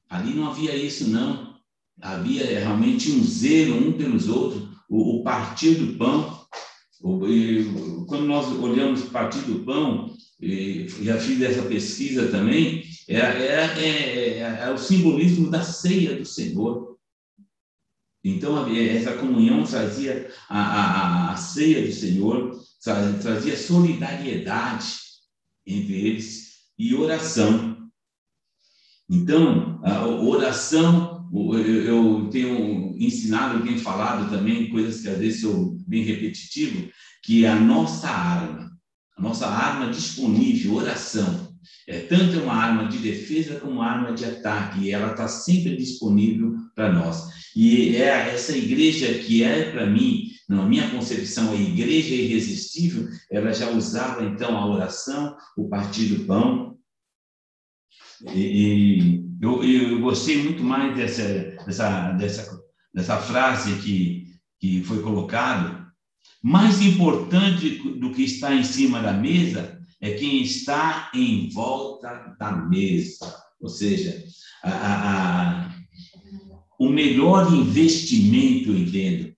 Ali 0.09 0.35
não 0.35 0.51
havia 0.51 0.75
isso, 0.75 1.09
não. 1.09 1.55
Havia 2.01 2.45
realmente 2.59 3.13
um 3.13 3.23
zelo 3.23 3.89
um 3.89 3.93
pelos 3.93 4.29
outros, 4.29 4.69
o, 4.89 5.21
o 5.21 5.23
partir 5.23 5.75
do 5.75 5.99
pão. 5.99 6.43
O, 7.03 7.27
e, 7.29 8.05
quando 8.07 8.25
nós 8.25 8.47
olhamos 8.59 9.03
partir 9.05 9.41
do 9.41 9.61
pão, 9.61 10.15
e, 10.41 10.89
já 11.03 11.19
fiz 11.19 11.41
essa 11.43 11.63
pesquisa 11.63 12.29
também, 12.29 12.83
é, 13.09 13.17
é, 13.17 13.79
é, 13.79 14.39
é, 14.39 14.73
o 14.73 14.79
simbolismo 14.79 15.51
da 15.51 15.63
ceia 15.63 16.17
do 16.17 16.25
Senhor. 16.25 16.97
Então, 18.25 18.67
essa 18.75 19.15
comunhão 19.15 19.65
trazia 19.65 20.31
a, 20.49 20.61
a, 20.61 21.33
a 21.33 21.37
ceia 21.37 21.85
do 21.85 21.93
Senhor, 21.93 22.63
trazia 22.83 23.57
solidariedade 23.57 24.95
entre 25.67 25.95
eles 25.95 26.53
e 26.79 26.95
oração. 26.95 27.77
Então, 29.09 29.81
a 29.85 30.07
oração, 30.07 31.29
eu 31.33 32.29
tenho 32.31 32.97
ensinado, 32.99 33.59
eu 33.59 33.65
tenho 33.65 33.79
falado 33.79 34.31
também 34.31 34.71
coisas 34.71 35.01
que 35.01 35.09
às 35.09 35.19
vezes 35.19 35.43
sou 35.43 35.77
bem 35.87 36.03
repetitivo, 36.03 36.91
que 37.23 37.45
é 37.45 37.49
a 37.49 37.61
nossa 37.61 38.09
arma, 38.09 38.71
a 39.17 39.23
nossa 39.23 39.47
arma 39.47 39.93
disponível, 39.93 40.75
oração, 40.75 41.53
é 41.87 42.01
tanto 42.01 42.41
uma 42.41 42.55
arma 42.55 42.89
de 42.89 42.99
defesa 42.99 43.61
como 43.61 43.75
uma 43.75 43.87
arma 43.87 44.13
de 44.13 44.25
ataque, 44.25 44.81
e 44.81 44.91
ela 44.91 45.13
está 45.13 45.29
sempre 45.29 45.77
disponível 45.77 46.57
para 46.75 46.93
nós. 46.93 47.29
E 47.55 47.97
é 47.97 48.33
essa 48.35 48.57
igreja 48.57 49.13
que 49.15 49.45
é 49.45 49.71
para 49.71 49.87
mim 49.87 50.32
na 50.53 50.67
minha 50.67 50.91
concepção, 50.91 51.53
a 51.53 51.57
igreja 51.57 52.15
irresistível, 52.15 53.09
ela 53.31 53.53
já 53.53 53.71
usava 53.71 54.23
então 54.25 54.57
a 54.57 54.67
oração, 54.67 55.35
o 55.57 55.69
partir 55.69 56.07
do 56.07 56.27
pão. 56.27 56.77
E, 58.35 59.25
eu, 59.41 59.65
eu 59.65 60.01
gostei 60.01 60.43
muito 60.43 60.63
mais 60.63 60.95
dessa, 60.95 61.23
dessa, 61.65 62.13
dessa, 62.13 62.61
dessa 62.95 63.17
frase 63.19 63.81
que, 63.81 64.27
que 64.61 64.85
foi 64.85 65.03
colocada. 65.03 65.91
Mais 66.43 66.83
importante 66.83 67.99
do 67.99 68.13
que 68.13 68.23
está 68.23 68.55
em 68.55 68.63
cima 68.63 69.01
da 69.01 69.13
mesa 69.13 69.81
é 70.01 70.13
quem 70.13 70.43
está 70.43 71.11
em 71.15 71.49
volta 71.49 72.37
da 72.39 72.53
mesa. 72.53 73.35
Ou 73.61 73.69
seja, 73.69 74.23
a, 74.63 74.71
a, 74.71 75.67
a, 75.67 75.75
o 76.79 76.89
melhor 76.89 77.53
investimento, 77.55 78.71
entendo, 78.71 79.32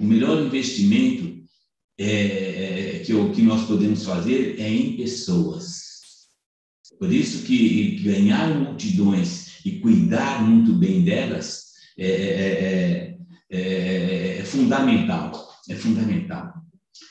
o 0.00 0.04
melhor 0.04 0.42
investimento 0.42 1.38
é, 1.98 2.96
é, 2.96 2.98
que, 3.04 3.12
o, 3.12 3.30
que 3.30 3.42
nós 3.42 3.66
podemos 3.66 4.02
fazer 4.04 4.56
é 4.58 4.68
em 4.72 4.96
pessoas. 4.96 5.80
Por 6.98 7.12
isso 7.12 7.44
que 7.44 8.00
ganhar 8.02 8.54
multidões 8.54 9.64
e 9.64 9.72
cuidar 9.80 10.42
muito 10.42 10.72
bem 10.72 11.04
delas 11.04 11.66
é, 11.98 12.06
é, 12.06 13.18
é, 13.50 14.38
é 14.38 14.44
fundamental. 14.44 15.50
É 15.68 15.74
fundamental. 15.74 16.54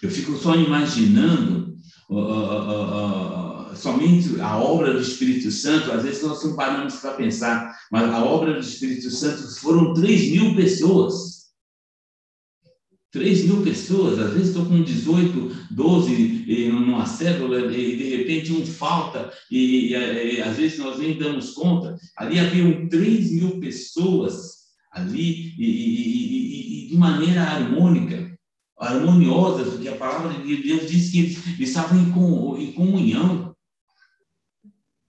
Eu 0.02 0.10
fico 0.10 0.36
só 0.38 0.56
imaginando 0.56 1.76
uh, 2.10 2.16
uh, 2.16 3.72
uh, 3.72 3.76
somente 3.76 4.42
a 4.42 4.58
obra 4.58 4.94
do 4.94 5.02
Espírito 5.02 5.52
Santo. 5.52 5.92
Às 5.92 6.04
vezes 6.04 6.24
nós 6.24 6.44
não 6.44 6.56
paramos 6.56 6.96
para 6.96 7.14
pensar, 7.14 7.78
mas 7.92 8.04
a 8.12 8.24
obra 8.24 8.54
do 8.54 8.60
Espírito 8.60 9.12
Santo 9.12 9.48
foram 9.60 9.94
3 9.94 10.32
mil 10.32 10.56
pessoas 10.56 11.39
3 13.12 13.46
mil 13.46 13.64
pessoas, 13.64 14.20
às 14.20 14.34
vezes 14.34 14.50
estou 14.50 14.66
com 14.66 14.84
18, 14.84 15.68
12 15.72 16.70
numa 16.72 17.06
célula 17.08 17.72
e 17.72 17.96
de 17.96 18.16
repente 18.16 18.54
um 18.54 18.64
falta 18.64 19.32
e, 19.50 19.88
e, 19.88 20.36
e, 20.36 20.42
às 20.42 20.58
vezes 20.58 20.78
nós 20.78 21.00
nem 21.00 21.18
damos 21.18 21.52
conta. 21.52 21.96
Ali 22.16 22.40
haviam 22.40 22.88
3 22.88 23.32
mil 23.32 23.60
pessoas 23.60 24.60
ali 24.92 25.56
e, 25.58 26.88
de 26.90 26.98
maneira 26.98 27.42
harmônica, 27.42 28.38
harmoniosa, 28.78 29.64
porque 29.64 29.88
a 29.88 29.96
palavra 29.96 30.44
de 30.44 30.58
Deus 30.58 30.90
diz 30.90 31.12
que 31.12 31.20
eles, 31.20 31.60
estavam 31.60 31.98
em, 31.98 32.64
em 32.64 32.72
comunhão. 32.74 33.56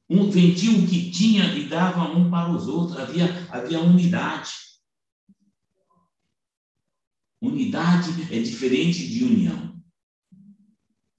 Um 0.08 0.28
vendia 0.30 0.72
o 0.72 0.86
que 0.86 1.10
tinha 1.10 1.54
e 1.54 1.64
dava 1.64 2.02
um 2.10 2.30
para 2.30 2.50
os 2.50 2.66
outros, 2.66 2.98
havia, 2.98 3.46
havia 3.50 3.80
unidade. 3.80 4.50
Unidade 7.40 8.10
é 8.30 8.38
diferente 8.40 9.06
de 9.08 9.24
união. 9.24 9.74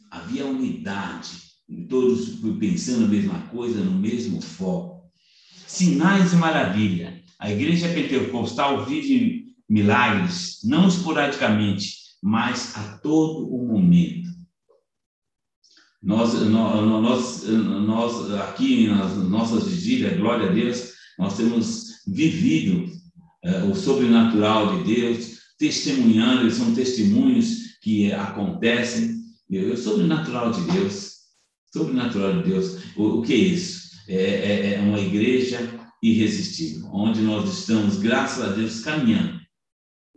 Havia 0.09 0.45
unidade, 0.45 1.29
todos 1.89 2.41
pensando 2.59 3.05
a 3.05 3.07
mesma 3.07 3.39
coisa, 3.47 3.83
no 3.83 3.97
mesmo 3.97 4.41
foco. 4.41 5.09
Sinais 5.65 6.33
e 6.33 6.35
maravilha. 6.35 7.23
A 7.39 7.51
igreja 7.51 7.87
pentecostal 7.87 8.85
vive 8.85 9.55
milagres, 9.67 10.59
não 10.63 10.87
esporadicamente, 10.87 11.95
mas 12.21 12.75
a 12.75 12.97
todo 12.99 13.47
o 13.47 13.65
momento. 13.65 14.29
Nós, 16.03 16.33
nós, 16.33 17.43
nós 17.47 18.31
aqui 18.33 18.87
nas 18.87 19.15
nossas 19.29 19.67
vigílias, 19.67 20.17
glória 20.17 20.49
a 20.49 20.53
Deus, 20.53 20.91
nós 21.17 21.37
temos 21.37 22.03
vivido 22.07 22.91
é, 23.43 23.63
o 23.63 23.73
sobrenatural 23.73 24.77
de 24.77 24.95
Deus, 24.95 25.40
testemunhando, 25.61 26.41
eles 26.41 26.55
são 26.55 26.73
testemunhos 26.73 27.77
que 27.83 28.11
acontecem. 28.11 29.21
Eu, 29.47 29.77
sobrenatural 29.77 30.51
de 30.51 30.61
Deus, 30.71 31.17
sobrenatural 31.71 32.41
de 32.41 32.49
Deus. 32.49 32.77
O, 32.95 33.19
o 33.19 33.21
que 33.21 33.33
é 33.33 33.37
isso? 33.37 33.91
É, 34.07 34.15
é, 34.15 34.73
é 34.73 34.79
uma 34.79 34.99
igreja 34.99 35.59
irresistível, 36.01 36.89
onde 36.91 37.21
nós 37.21 37.47
estamos, 37.59 37.99
graças 37.99 38.43
a 38.43 38.53
Deus, 38.53 38.79
caminhando. 38.79 39.39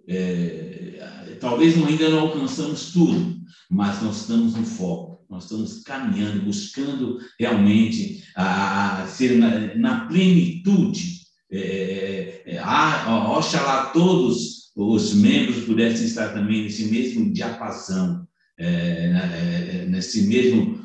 É, 0.08 1.36
talvez 1.40 1.76
ainda 1.76 2.08
não 2.08 2.20
alcançamos 2.20 2.90
tudo, 2.92 3.36
mas 3.70 4.02
nós 4.02 4.22
estamos 4.22 4.54
no 4.54 4.64
foco, 4.64 5.26
nós 5.28 5.44
estamos 5.44 5.82
caminhando, 5.82 6.42
buscando 6.42 7.18
realmente 7.38 8.24
a, 8.34 9.02
a 9.02 9.06
ser 9.08 9.36
na, 9.36 9.74
na 9.74 10.06
plenitude. 10.06 11.22
É, 11.52 12.42
é, 12.46 12.58
a, 12.58 13.36
oxalá 13.36 13.86
todos 13.86 14.63
os 14.74 15.14
membros 15.14 15.64
pudessem 15.64 16.06
estar 16.06 16.32
também 16.32 16.62
nesse 16.62 16.86
mesmo 16.86 17.32
diapasão, 17.32 18.26
é, 18.58 18.66
é, 18.66 19.86
nesse 19.86 20.26
mesmo 20.26 20.82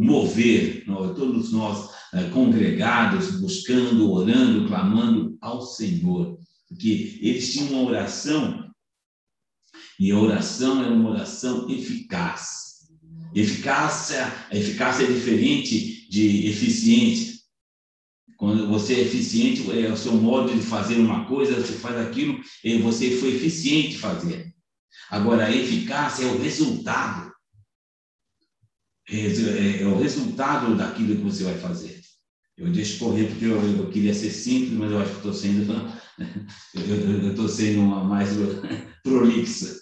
mover, 0.00 0.84
todos 0.86 1.52
nós 1.52 1.90
é, 2.12 2.24
congregados, 2.30 3.40
buscando, 3.40 4.10
orando, 4.10 4.66
clamando 4.66 5.36
ao 5.40 5.60
Senhor, 5.62 6.38
porque 6.68 7.18
eles 7.20 7.52
tinham 7.52 7.70
uma 7.72 7.88
oração, 7.90 8.68
e 9.98 10.10
a 10.10 10.18
oração 10.18 10.82
é 10.84 10.88
uma 10.88 11.10
oração 11.10 11.68
eficaz. 11.68 12.88
Eficácia, 13.34 14.32
eficácia 14.50 15.04
é 15.04 15.12
diferente 15.12 16.08
de 16.08 16.46
eficiência. 16.46 17.37
Quando 18.38 18.68
você 18.68 18.94
é 18.94 19.00
eficiente, 19.00 19.68
é 19.76 19.90
o 19.90 19.96
seu 19.96 20.12
modo 20.12 20.54
de 20.54 20.62
fazer 20.62 20.94
uma 20.94 21.24
coisa, 21.24 21.56
você 21.56 21.72
faz 21.72 21.98
aquilo, 21.98 22.40
e 22.62 22.78
você 22.78 23.10
foi 23.16 23.34
eficiente 23.34 23.98
fazer. 23.98 24.54
Agora, 25.10 25.46
a 25.46 25.50
eficácia 25.50 26.24
é 26.24 26.28
o 26.28 26.40
resultado. 26.40 27.32
É, 29.10 29.16
é, 29.16 29.82
é, 29.82 29.86
o 29.86 29.98
resultado 29.98 30.76
daquilo 30.76 31.16
que 31.16 31.22
você 31.22 31.42
vai 31.42 31.58
fazer. 31.58 32.00
Eu 32.56 32.70
deixo 32.70 33.00
correr 33.00 33.24
porque 33.26 33.46
eu, 33.46 33.60
eu 33.60 33.90
queria 33.90 34.14
ser 34.14 34.30
simples, 34.30 34.72
mas 34.72 34.92
eu 34.92 35.00
acho 35.00 35.10
que 35.10 35.16
estou 35.16 35.32
sendo 35.32 35.72
eu 36.74 37.30
estou 37.30 37.48
sendo 37.48 37.80
uma 37.80 38.04
mais 38.04 38.30
prolixa. 39.02 39.80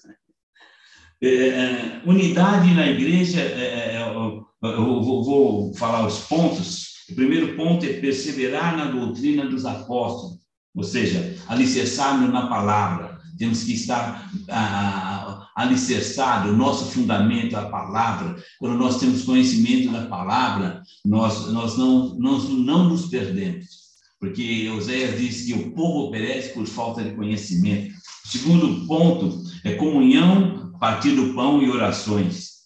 É, 1.20 1.28
é, 1.28 2.02
unidade 2.06 2.72
na 2.72 2.86
igreja, 2.86 3.40
é, 3.40 3.96
é 3.96 4.02
eu, 4.02 4.46
eu 4.62 5.02
vou, 5.02 5.24
vou 5.24 5.74
falar 5.74 6.06
os 6.06 6.20
pontos. 6.20 6.85
O 7.10 7.14
primeiro 7.14 7.56
ponto 7.56 7.84
é 7.84 7.94
perseverar 7.94 8.76
na 8.76 8.86
doutrina 8.86 9.46
dos 9.46 9.64
apóstolos, 9.64 10.38
ou 10.74 10.82
seja, 10.82 11.36
alicerçado 11.46 12.26
na 12.28 12.46
palavra. 12.48 13.16
Temos 13.38 13.62
que 13.64 13.74
estar 13.74 14.30
ah, 14.48 15.48
alicerçado, 15.54 16.50
o 16.50 16.56
nosso 16.56 16.86
fundamento, 16.86 17.56
a 17.56 17.68
palavra. 17.68 18.36
Quando 18.58 18.76
nós 18.76 18.98
temos 18.98 19.24
conhecimento 19.24 19.92
da 19.92 20.06
palavra, 20.06 20.82
nós, 21.04 21.52
nós 21.52 21.76
não, 21.76 22.14
nós 22.18 22.48
não 22.48 22.88
nos 22.88 23.06
perdemos. 23.06 23.86
Porque 24.18 24.68
Oséias 24.70 25.18
diz 25.18 25.44
que 25.44 25.52
o 25.52 25.72
povo 25.72 26.10
perece 26.10 26.54
por 26.54 26.66
falta 26.66 27.04
de 27.04 27.14
conhecimento. 27.14 27.94
O 28.24 28.28
segundo 28.28 28.86
ponto 28.86 29.42
é 29.64 29.74
comunhão, 29.74 30.72
partir 30.78 31.14
do 31.14 31.34
pão 31.34 31.62
e 31.62 31.70
orações. 31.70 32.56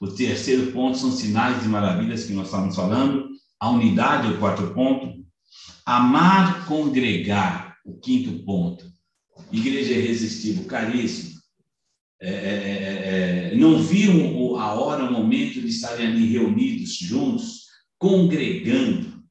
O 0.00 0.08
terceiro 0.08 0.72
ponto 0.72 0.96
são 0.96 1.12
sinais 1.12 1.62
de 1.62 1.68
maravilhas 1.68 2.24
que 2.24 2.32
nós 2.32 2.46
estamos 2.46 2.74
falando. 2.74 3.29
A 3.60 3.70
unidade, 3.70 4.32
o 4.32 4.38
quarto 4.38 4.72
ponto. 4.74 5.22
Amar, 5.84 6.66
congregar, 6.66 7.76
o 7.84 7.98
quinto 7.98 8.44
ponto. 8.44 8.84
Igreja 9.52 9.92
irresistível, 9.92 10.64
caríssimo. 10.64 11.38
É, 12.20 12.28
é, 12.28 12.32
é, 12.32 13.52
é 13.52 13.56
não 13.56 13.82
viram 13.82 14.58
a 14.58 14.72
hora, 14.74 15.04
o 15.04 15.12
momento 15.12 15.60
de 15.60 15.68
estarem 15.68 16.06
ali 16.06 16.26
reunidos, 16.26 16.94
juntos, 16.96 17.66
congregando. 17.98 19.22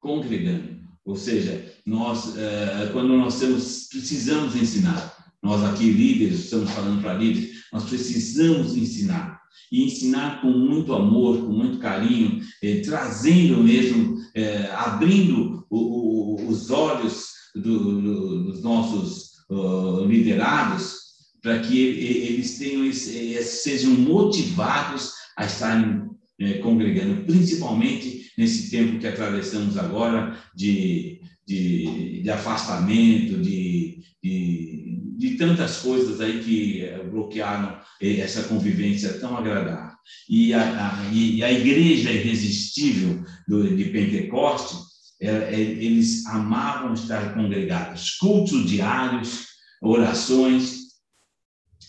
Congregando. 0.00 0.80
Ou 1.04 1.16
seja, 1.16 1.72
nós, 1.84 2.36
é, 2.36 2.88
quando 2.92 3.16
nós 3.16 3.38
temos, 3.38 3.88
precisamos 3.88 4.56
ensinar. 4.56 5.14
Nós 5.42 5.62
aqui, 5.62 5.90
líderes, 5.90 6.44
estamos 6.44 6.70
falando 6.70 7.02
para 7.02 7.14
líderes, 7.14 7.63
nós 7.74 7.84
precisamos 7.86 8.76
ensinar. 8.76 9.42
E 9.70 9.82
ensinar 9.82 10.40
com 10.40 10.50
muito 10.50 10.94
amor, 10.94 11.44
com 11.44 11.52
muito 11.52 11.78
carinho, 11.78 12.40
eh, 12.62 12.80
trazendo 12.82 13.64
mesmo, 13.64 14.16
eh, 14.32 14.70
abrindo 14.72 15.66
o, 15.68 15.78
o, 15.78 16.48
os 16.48 16.70
olhos 16.70 17.30
do, 17.52 18.00
do, 18.00 18.44
dos 18.44 18.62
nossos 18.62 19.32
uh, 19.50 20.04
liderados, 20.06 20.94
para 21.42 21.58
que 21.58 21.76
eles 21.78 22.58
tenham, 22.58 22.90
sejam 22.92 23.90
motivados 23.92 25.12
a 25.36 25.44
estarem 25.44 26.04
eh, 26.38 26.58
congregando, 26.58 27.24
principalmente 27.24 28.30
nesse 28.38 28.70
tempo 28.70 29.00
que 29.00 29.06
atravessamos 29.06 29.76
agora 29.76 30.38
de, 30.54 31.20
de, 31.46 32.22
de 32.22 32.30
afastamento, 32.30 33.40
de, 33.42 33.98
de, 34.22 35.03
de, 35.16 35.36
tantas 35.36 35.78
coisas 35.78 36.20
aí 36.20 36.42
que 36.42 36.82
eh, 36.82 37.02
bloquearam 37.04 37.78
essa 38.00 38.44
convivência 38.44 39.14
tão 39.14 39.36
agradável. 39.36 39.94
E 40.28 40.52
a, 40.52 40.60
a, 40.60 41.12
e 41.12 41.42
a 41.42 41.52
igreja 41.52 42.12
irresistível 42.12 43.24
do, 43.48 43.74
de 43.76 43.84
Pentecoste, 43.86 44.76
é, 45.20 45.28
é, 45.28 45.60
eles 45.60 46.26
amavam 46.26 46.92
estar 46.92 47.34
congregados, 47.34 48.16
cultos 48.16 48.66
diários, 48.66 49.46
orações. 49.80 50.84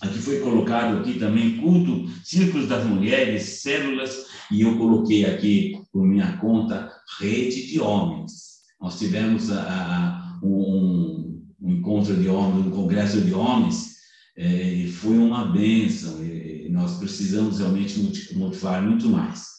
Aqui 0.01 0.19
foi 0.19 0.39
colocado 0.39 0.99
aqui 0.99 1.19
também 1.19 1.57
culto, 1.57 2.09
círculos 2.23 2.67
das 2.67 2.85
mulheres, 2.85 3.61
células, 3.61 4.25
e 4.51 4.61
eu 4.61 4.77
coloquei 4.77 5.25
aqui 5.25 5.81
por 5.91 6.05
minha 6.05 6.37
conta 6.37 6.91
rede 7.19 7.67
de 7.67 7.79
homens. 7.79 8.55
Nós 8.79 8.99
tivemos 8.99 9.51
a, 9.51 9.61
a, 9.61 10.39
um, 10.43 11.24
um, 11.61 11.73
encontro 11.73 12.15
de 12.15 12.27
homens, 12.27 12.67
um 12.67 12.71
congresso 12.71 13.21
de 13.21 13.33
homens, 13.33 13.95
é, 14.37 14.87
foi 14.91 15.17
uma 15.17 15.45
bênção. 15.51 16.23
E 16.23 16.67
nós 16.69 16.97
precisamos 16.97 17.59
realmente 17.59 17.99
motivar 18.33 18.81
muito 18.81 19.07
mais. 19.09 19.55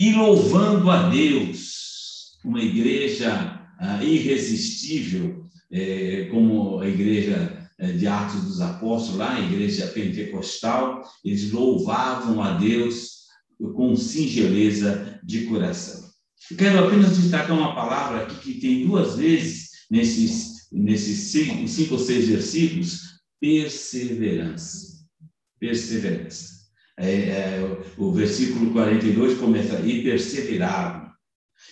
E 0.00 0.12
louvando 0.12 0.90
a 0.90 1.08
Deus, 1.08 2.38
uma 2.44 2.60
igreja 2.60 3.60
ah, 3.78 4.02
irresistível, 4.02 5.44
é, 5.70 6.28
como 6.30 6.80
a 6.80 6.88
igreja 6.88 7.68
é, 7.78 7.92
de 7.92 8.06
Atos 8.06 8.42
dos 8.42 8.60
Apóstolos, 8.60 9.18
lá, 9.18 9.34
a 9.34 9.40
igreja 9.40 9.86
pentecostal, 9.88 11.02
eles 11.24 11.50
louvavam 11.50 12.42
a 12.42 12.56
Deus 12.56 13.24
com 13.74 13.96
singeleza 13.96 15.18
de 15.22 15.46
coração. 15.46 16.04
Eu 16.50 16.56
quero 16.56 16.86
apenas 16.86 17.16
destacar 17.16 17.56
uma 17.56 17.74
palavra 17.74 18.22
aqui 18.22 18.36
que 18.36 18.60
tem 18.60 18.86
duas 18.86 19.16
vezes 19.16 19.70
nesses, 19.90 20.53
nesses 20.74 21.30
cinco, 21.30 21.68
cinco 21.68 21.94
ou 21.94 22.00
seis 22.00 22.28
versículos: 22.28 23.20
perseverança. 23.40 25.06
Perseverança. 25.58 26.54
É, 26.96 27.10
é, 27.10 27.82
o 27.96 28.12
versículo 28.12 28.72
42 28.72 29.38
começa, 29.38 29.80
e 29.80 30.02
perseveravam. 30.02 31.12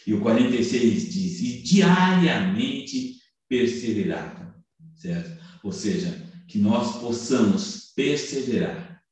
E 0.07 0.15
o 0.15 0.21
46 0.21 1.13
diz, 1.13 1.41
e 1.41 1.63
diariamente 1.63 3.17
perseveravam. 3.49 4.53
Certo? 4.95 5.41
Ou 5.63 5.73
seja, 5.73 6.23
que 6.49 6.59
nós 6.59 7.01
possamos 7.01 7.93
perseverar. 7.95 9.03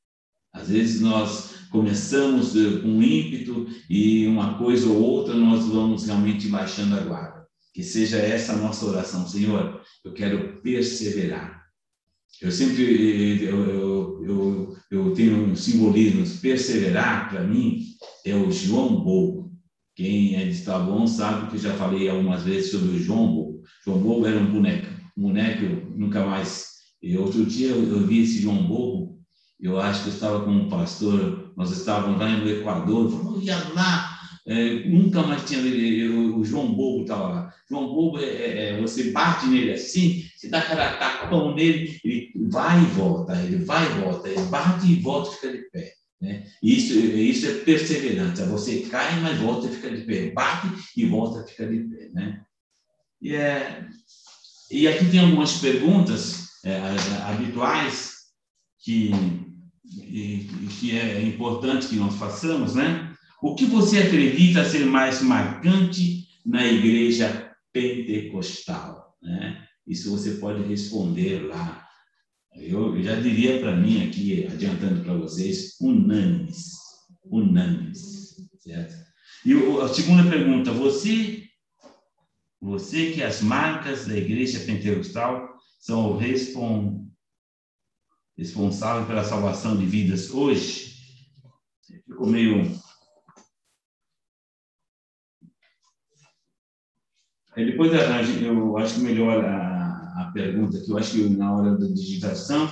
Às 0.53 0.69
vezes 0.69 1.01
nós 1.01 1.51
começamos 1.71 2.57
eh, 2.57 2.81
com 2.81 3.03
ímpeto 3.03 3.69
e 3.89 4.27
uma 4.27 4.59
coisa 4.59 4.89
ou 4.89 5.01
outra 5.01 5.35
nós 5.35 5.67
vamos 5.67 6.07
realmente 6.07 6.49
baixando 6.49 6.97
a 6.97 7.01
guarda. 7.01 7.40
Que 7.73 7.83
seja 7.83 8.19
essa 8.19 8.53
a 8.53 8.57
nossa 8.57 8.87
oração, 8.87 9.27
Senhor, 9.27 9.81
eu 10.05 10.13
quero 10.13 10.61
perseverar. 10.61 11.61
Eu 12.41 12.51
sempre 12.51 13.45
eu, 13.45 13.65
eu, 13.69 14.25
eu, 14.25 14.77
eu 14.91 15.15
tenho 15.15 15.37
um 15.45 15.55
simbolismo, 15.55 16.25
perseverar 16.41 17.29
para 17.29 17.43
mim 17.43 17.85
é 18.25 18.35
o 18.35 18.51
João 18.51 19.03
Bobo. 19.03 19.51
Quem 19.95 20.37
é 20.37 20.45
de 20.45 20.51
Estabon 20.51 21.07
sabe 21.07 21.51
que 21.51 21.59
já 21.59 21.75
falei 21.75 22.09
algumas 22.09 22.43
vezes 22.43 22.71
sobre 22.71 22.97
o 22.97 22.99
João 22.99 23.27
Bobo. 23.27 23.63
João 23.85 23.99
Bobo 23.99 24.27
era 24.27 24.39
um 24.39 24.53
boneco, 24.53 24.89
um 25.17 25.23
boneco 25.23 25.65
nunca 25.97 26.25
mais. 26.25 26.71
E 27.03 27.17
outro 27.17 27.45
dia 27.45 27.69
eu, 27.69 28.07
vi 28.07 28.23
esse 28.23 28.41
João 28.41 28.67
Bobo 28.67 29.11
eu 29.63 29.79
acho 29.79 30.03
que 30.03 30.09
eu 30.09 30.15
estava 30.15 30.43
com 30.43 30.51
um 30.51 30.69
pastor, 30.69 31.53
nós 31.57 31.71
estávamos 31.71 32.19
lá 32.19 32.29
no 32.29 32.49
Equador, 32.49 33.11
falou, 33.11 33.43
ia 33.43 33.59
lá, 33.75 34.20
é, 34.47 34.89
nunca 34.89 35.23
mais 35.23 35.45
tinha, 35.45 35.61
eu, 35.61 36.37
o 36.39 36.45
João 36.45 36.73
Bobo 36.73 37.03
estava 37.03 37.29
lá. 37.29 37.55
João 37.69 37.87
Bobo, 37.87 38.19
é, 38.19 38.25
é, 38.25 38.69
é, 38.71 38.81
você 38.81 39.11
bate 39.11 39.47
nele 39.47 39.73
assim, 39.73 40.25
você 40.37 40.49
dá 40.49 40.63
cara 40.63 40.97
tapão 40.97 41.55
nele, 41.55 41.99
ele 42.05 42.33
vai 42.51 42.83
e 42.83 42.87
volta, 42.87 43.35
ele 43.43 43.65
vai 43.65 43.85
e 43.85 44.01
volta, 44.01 44.29
ele 44.29 44.43
bate 44.45 44.87
e 44.91 45.01
volta 45.01 45.31
e 45.31 45.35
fica 45.35 45.53
de 45.53 45.71
pé. 45.71 45.93
Né? 46.21 46.45
Isso, 46.63 46.99
isso 46.99 47.47
é 47.47 47.55
perseverança, 47.65 48.47
você 48.47 48.81
cai, 48.81 49.21
mas 49.21 49.39
volta 49.39 49.67
e 49.67 49.75
fica 49.75 49.91
de 49.91 50.03
pé, 50.03 50.31
bate 50.31 50.69
e 50.97 51.07
volta 51.07 51.45
e 51.45 51.51
fica 51.51 51.67
de 51.67 51.79
pé. 51.81 52.09
Né? 52.13 52.41
E, 53.21 53.35
é, 53.35 53.87
e 54.71 54.89
aqui 54.89 55.11
tem 55.11 55.21
algumas 55.21 55.59
perguntas 55.59 56.49
é, 56.65 56.77
habituais 57.27 58.21
que 58.79 59.11
e, 59.93 60.47
que 60.79 60.97
é 60.97 61.21
importante 61.23 61.89
que 61.89 61.97
nós 61.97 62.15
façamos, 62.17 62.75
né? 62.75 63.10
O 63.43 63.55
que 63.55 63.65
você 63.65 63.99
acredita 63.99 64.69
ser 64.69 64.85
mais 64.85 65.23
marcante 65.23 66.29
na 66.45 66.65
igreja 66.67 67.55
pentecostal? 67.73 69.17
Né? 69.23 69.67
Isso 69.87 70.11
você 70.11 70.33
pode 70.33 70.63
responder 70.63 71.47
lá. 71.47 71.87
Eu 72.55 73.03
já 73.03 73.15
diria 73.15 73.61
para 73.61 73.77
mim 73.77 74.07
aqui, 74.07 74.47
adiantando 74.47 75.03
para 75.03 75.15
vocês, 75.15 75.77
unânimes. 75.81 76.73
Unânimes, 77.25 78.37
certo? 78.59 78.95
E 79.45 79.55
a 79.81 79.89
segunda 79.89 80.29
pergunta, 80.29 80.73
você, 80.73 81.45
você 82.61 83.13
que 83.13 83.23
as 83.23 83.41
marcas 83.41 84.07
da 84.07 84.17
igreja 84.17 84.61
pentecostal 84.61 85.49
são 85.79 86.13
o 86.13 86.17
respon, 86.19 87.09
responsável 88.37 89.07
pela 89.07 89.25
salvação 89.25 89.77
de 89.77 89.87
vidas 89.87 90.31
hoje, 90.31 90.95
ficou 92.07 92.27
meio. 92.27 92.79
Aí 97.57 97.67
depois 97.67 97.93
eu 97.93 98.77
acho 98.79 99.01
melhor 99.01 99.45
a, 99.45 100.23
a 100.23 100.31
pergunta, 100.33 100.81
que 100.81 100.91
eu 100.91 100.99
acho 100.99 101.13
que 101.13 101.29
na 101.31 101.53
hora 101.53 101.77
da 101.77 101.87
digitação, 101.87 102.69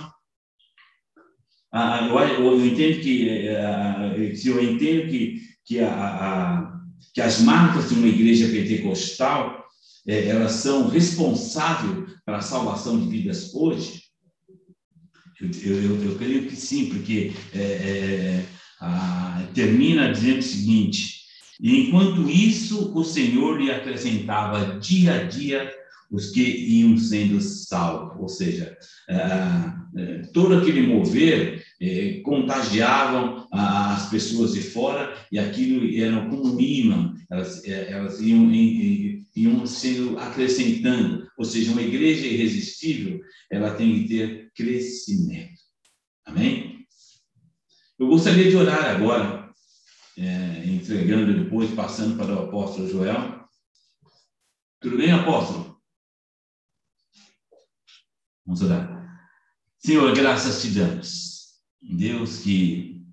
eu, 2.11 2.19
eu, 2.19 2.67
entendo 2.67 3.01
que, 3.01 4.37
se 4.37 4.49
eu 4.49 4.63
entendo 4.63 5.11
que, 5.11 5.43
que 5.65 5.81
a, 5.81 6.73
que 7.13 7.21
as 7.21 7.41
marcas 7.41 7.89
de 7.89 7.95
uma 7.95 8.07
igreja 8.07 8.49
pentecostal 8.49 9.67
é, 10.07 10.29
elas 10.29 10.53
são 10.53 10.89
responsáveis 10.89 12.15
pela 12.25 12.41
salvação 12.41 12.99
de 12.99 13.09
vidas 13.09 13.55
hoje? 13.55 14.05
Eu, 15.41 15.75
eu, 15.75 16.05
eu 16.05 16.17
creio 16.17 16.47
que 16.47 16.57
sim, 16.57 16.89
porque 16.89 17.33
é, 17.53 17.61
é, 17.61 18.45
a, 18.81 19.47
termina 19.55 20.11
dizendo 20.11 20.39
o 20.39 20.43
seguinte: 20.43 21.18
e 21.61 21.89
enquanto 21.89 22.29
isso, 22.29 22.93
o 22.97 23.05
Senhor 23.05 23.61
lhe 23.61 23.71
acrescentava 23.71 24.79
dia 24.79 25.15
a 25.15 25.25
dia 25.25 25.71
os 26.11 26.31
que 26.31 26.41
iam 26.41 26.97
sendo 26.97 27.41
salvos, 27.41 28.19
ou 28.19 28.29
seja, 28.29 28.77
é, 29.09 30.23
todo 30.33 30.57
aquele 30.57 30.87
mover 30.87 31.63
contagiavam 32.25 33.47
as 33.53 34.09
pessoas 34.09 34.53
de 34.55 34.63
fora 34.63 35.15
e 35.31 35.39
aquilo 35.39 35.85
era 36.03 36.25
como 36.29 36.55
um 36.55 36.61
imã, 36.61 37.15
elas, 37.31 37.63
elas 37.67 38.21
iam, 38.21 38.51
iam 38.51 39.67
sendo 39.67 40.19
acrescentando, 40.19 41.29
ou 41.37 41.45
seja, 41.45 41.73
uma 41.73 41.83
igreja 41.83 42.27
irresistível, 42.27 43.21
ela 43.51 43.75
tem 43.75 44.03
que 44.03 44.09
ter 44.09 44.51
crescimento. 44.55 45.59
Amém? 46.25 46.87
Eu 47.99 48.07
gostaria 48.09 48.49
de 48.49 48.57
orar 48.57 48.97
agora, 48.97 49.51
é, 50.17 50.58
entregando 50.79 51.45
depois, 51.45 51.71
passando 51.73 52.17
para 52.17 52.35
o 52.35 52.49
apóstolo 52.49 52.89
Joel. 52.89 53.47
Tudo 54.81 54.97
bem, 54.97 55.11
apóstolo? 55.11 55.79
Vamos 58.47 58.63
orar. 58.63 58.99
Senhor, 59.79 60.15
graças 60.15 60.63
te 60.63 60.71
damos. 60.71 61.59
Deus, 61.83 62.41
que 62.41 63.07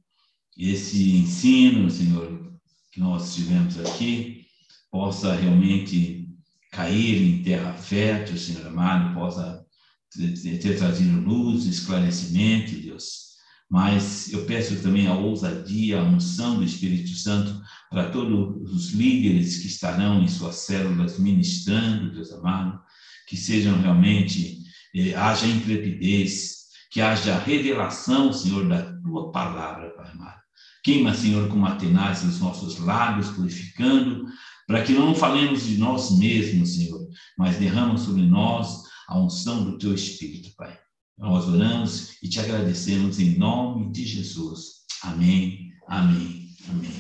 esse 0.58 1.17
ensino, 1.17 1.89
Senhor, 1.89 2.58
que 2.91 2.99
nós 2.99 3.36
tivemos 3.36 3.80
aqui, 3.80 4.45
possa 4.89 5.34
realmente 5.34 6.30
cair 6.71 7.21
em 7.21 7.43
terra 7.43 7.73
fértil, 7.73 8.38
Senhor 8.38 8.67
amado, 8.67 9.13
possa 9.13 9.65
ter 10.13 10.78
trazido 10.78 11.19
luz, 11.19 11.65
esclarecimento, 11.65 12.75
Deus. 12.75 13.25
Mas 13.69 14.32
eu 14.32 14.45
peço 14.45 14.82
também 14.82 15.08
a 15.08 15.15
ousadia, 15.15 15.99
a 15.99 16.04
unção 16.04 16.58
do 16.58 16.63
Espírito 16.63 17.10
Santo 17.10 17.60
para 17.89 18.10
todos 18.10 18.71
os 18.71 18.91
líderes 18.91 19.58
que 19.58 19.67
estarão 19.67 20.21
em 20.21 20.28
suas 20.28 20.56
células 20.56 21.17
ministrando, 21.17 22.13
Deus 22.13 22.32
amado, 22.32 22.80
que 23.28 23.36
sejam 23.36 23.80
realmente, 23.82 24.63
eh, 24.93 25.15
haja 25.15 25.47
intrepidez, 25.47 26.65
que 26.91 27.01
haja 27.01 27.39
revelação, 27.39 28.32
Senhor, 28.32 28.67
da 28.67 28.84
tua 29.01 29.32
palavra, 29.32 29.89
Pai 29.91 30.12
amado. 30.12 30.39
Queima, 30.84 31.15
Senhor, 31.15 31.47
com 31.49 31.65
a 31.65 31.75
tenaz 31.75 32.23
os 32.23 32.39
nossos 32.39 32.78
lábios, 32.78 33.30
purificando, 33.32 34.28
para 34.67 34.84
que 34.84 34.93
não 34.93 35.15
falemos 35.15 35.65
de 35.65 35.78
nós 35.78 36.17
mesmos, 36.17 36.75
Senhor, 36.75 37.08
mas 37.38 37.58
derrama 37.58 37.97
sobre 37.97 38.21
nós 38.21 38.84
a 39.08 39.19
unção 39.19 39.63
do 39.63 39.78
teu 39.78 39.93
Espírito, 39.93 40.56
Pai. 40.56 40.85
Nós 41.17 41.47
oramos 41.47 42.21
e 42.21 42.28
te 42.28 42.41
agradecemos 42.41 43.19
em 43.19 43.38
nome 43.38 43.89
de 43.89 44.04
Jesus. 44.04 44.86
Amém, 45.01 45.71
amém, 45.88 46.49
amém. 46.69 46.91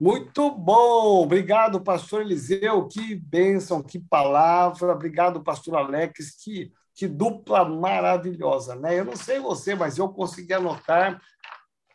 Muito 0.00 0.50
bom, 0.50 1.22
obrigado, 1.22 1.80
pastor 1.80 2.22
Eliseu, 2.22 2.88
que 2.88 3.14
bênção, 3.14 3.82
que 3.82 4.00
palavra, 4.00 4.92
obrigado, 4.92 5.44
pastor 5.44 5.76
Alex, 5.76 6.42
que, 6.42 6.72
que 6.94 7.06
dupla 7.06 7.64
maravilhosa, 7.64 8.74
né? 8.74 8.98
Eu 8.98 9.04
não 9.04 9.14
sei 9.14 9.38
você, 9.38 9.76
mas 9.76 9.96
eu 9.96 10.08
consegui 10.08 10.54
anotar 10.54 11.22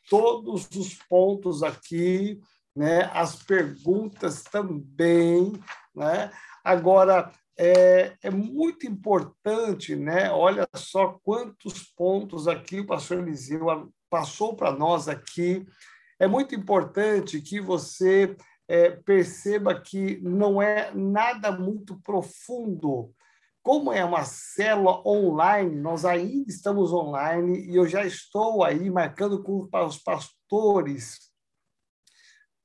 todos 0.09 0.69
os 0.73 0.93
pontos 1.09 1.63
aqui, 1.63 2.39
né? 2.73 3.09
As 3.11 3.35
perguntas 3.35 4.43
também, 4.43 5.51
né? 5.93 6.31
Agora, 6.65 7.31
é, 7.55 8.17
é 8.23 8.31
muito 8.31 8.87
importante, 8.87 9.95
né? 9.95 10.31
Olha 10.31 10.67
só 10.75 11.19
quantos 11.23 11.83
pontos 11.95 12.47
aqui 12.47 12.79
o 12.79 12.87
pastor 12.87 13.19
Eliseu 13.19 13.67
passou 14.09 14.55
para 14.55 14.71
nós 14.71 15.07
aqui, 15.07 15.63
é 16.19 16.25
muito 16.27 16.55
importante 16.55 17.39
que 17.39 17.61
você 17.61 18.35
é, 18.67 18.89
perceba 18.89 19.79
que 19.79 20.19
não 20.23 20.59
é 20.59 20.91
nada 20.95 21.51
muito 21.51 22.01
profundo. 22.01 23.13
Como 23.61 23.93
é 23.93 24.03
uma 24.03 24.23
célula 24.23 25.07
online, 25.07 25.75
nós 25.75 26.03
ainda 26.03 26.49
estamos 26.49 26.91
online 26.91 27.63
e 27.67 27.75
eu 27.75 27.87
já 27.87 28.03
estou 28.03 28.63
aí 28.63 28.89
marcando 28.89 29.43
com 29.43 29.69
os 29.71 29.97
pastores 29.99 31.31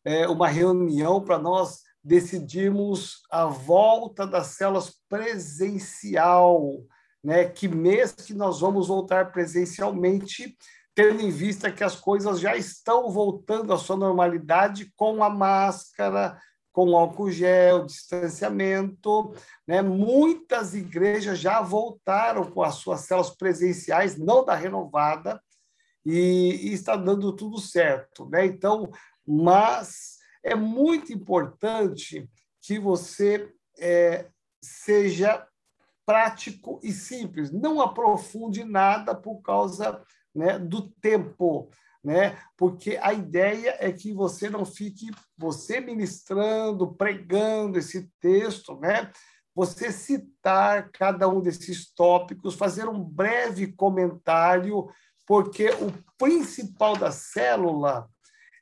é, 0.06 0.26
uma 0.26 0.48
reunião 0.48 1.22
para 1.22 1.38
nós 1.38 1.89
decidirmos 2.02 3.22
a 3.30 3.46
volta 3.46 4.26
das 4.26 4.48
células 4.48 4.94
presencial, 5.08 6.82
né? 7.22 7.44
Que 7.48 7.68
mês 7.68 8.12
que 8.12 8.34
nós 8.34 8.60
vamos 8.60 8.88
voltar 8.88 9.32
presencialmente 9.32 10.56
tendo 10.94 11.22
em 11.22 11.30
vista 11.30 11.70
que 11.70 11.84
as 11.84 11.96
coisas 11.96 12.40
já 12.40 12.56
estão 12.56 13.10
voltando 13.10 13.72
à 13.72 13.78
sua 13.78 13.96
normalidade 13.96 14.92
com 14.96 15.22
a 15.22 15.30
máscara, 15.30 16.38
com 16.72 16.96
álcool 16.96 17.30
gel, 17.30 17.86
distanciamento. 17.86 19.34
Né? 19.66 19.80
Muitas 19.82 20.74
igrejas 20.74 21.38
já 21.38 21.60
voltaram 21.60 22.50
com 22.50 22.62
as 22.62 22.74
suas 22.76 23.00
células 23.00 23.30
presenciais, 23.30 24.18
não 24.18 24.44
da 24.44 24.54
renovada, 24.54 25.40
e, 26.04 26.68
e 26.68 26.72
está 26.72 26.96
dando 26.96 27.34
tudo 27.34 27.58
certo. 27.58 28.28
Né? 28.28 28.46
Então, 28.46 28.90
mas 29.26 30.19
é 30.42 30.55
muito 30.55 31.12
importante 31.12 32.29
que 32.61 32.79
você 32.79 33.53
é, 33.79 34.26
seja 34.62 35.46
prático 36.05 36.81
e 36.83 36.92
simples, 36.92 37.50
não 37.50 37.81
aprofunde 37.81 38.64
nada 38.64 39.14
por 39.14 39.40
causa 39.42 40.03
né, 40.35 40.59
do 40.59 40.90
tempo, 41.00 41.70
né? 42.03 42.38
Porque 42.57 42.98
a 43.00 43.12
ideia 43.12 43.76
é 43.79 43.92
que 43.92 44.12
você 44.12 44.48
não 44.50 44.64
fique 44.64 45.11
você 45.37 45.81
ministrando, 45.81 46.94
pregando 46.94 47.79
esse 47.79 48.11
texto, 48.20 48.79
né? 48.81 49.11
Você 49.55 49.92
citar 49.92 50.90
cada 50.90 51.29
um 51.29 51.40
desses 51.40 51.92
tópicos, 51.92 52.55
fazer 52.55 52.88
um 52.88 53.03
breve 53.03 53.72
comentário, 53.72 54.88
porque 55.26 55.68
o 55.70 55.92
principal 56.18 56.96
da 56.96 57.12
célula 57.12 58.09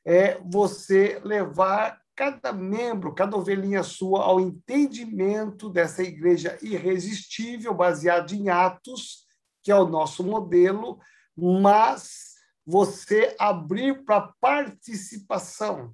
é 0.05 0.39
você 0.43 1.19
levar 1.23 1.99
cada 2.15 2.51
membro, 2.51 3.15
cada 3.15 3.37
ovelhinha 3.37 3.81
sua 3.81 4.23
ao 4.23 4.39
entendimento 4.39 5.69
dessa 5.69 6.03
igreja 6.03 6.57
irresistível, 6.61 7.73
baseada 7.73 8.33
em 8.33 8.49
Atos, 8.49 9.25
que 9.63 9.71
é 9.71 9.75
o 9.75 9.87
nosso 9.87 10.23
modelo, 10.23 10.99
mas 11.37 12.33
você 12.65 13.35
abrir 13.39 14.03
para 14.03 14.33
participação. 14.41 15.93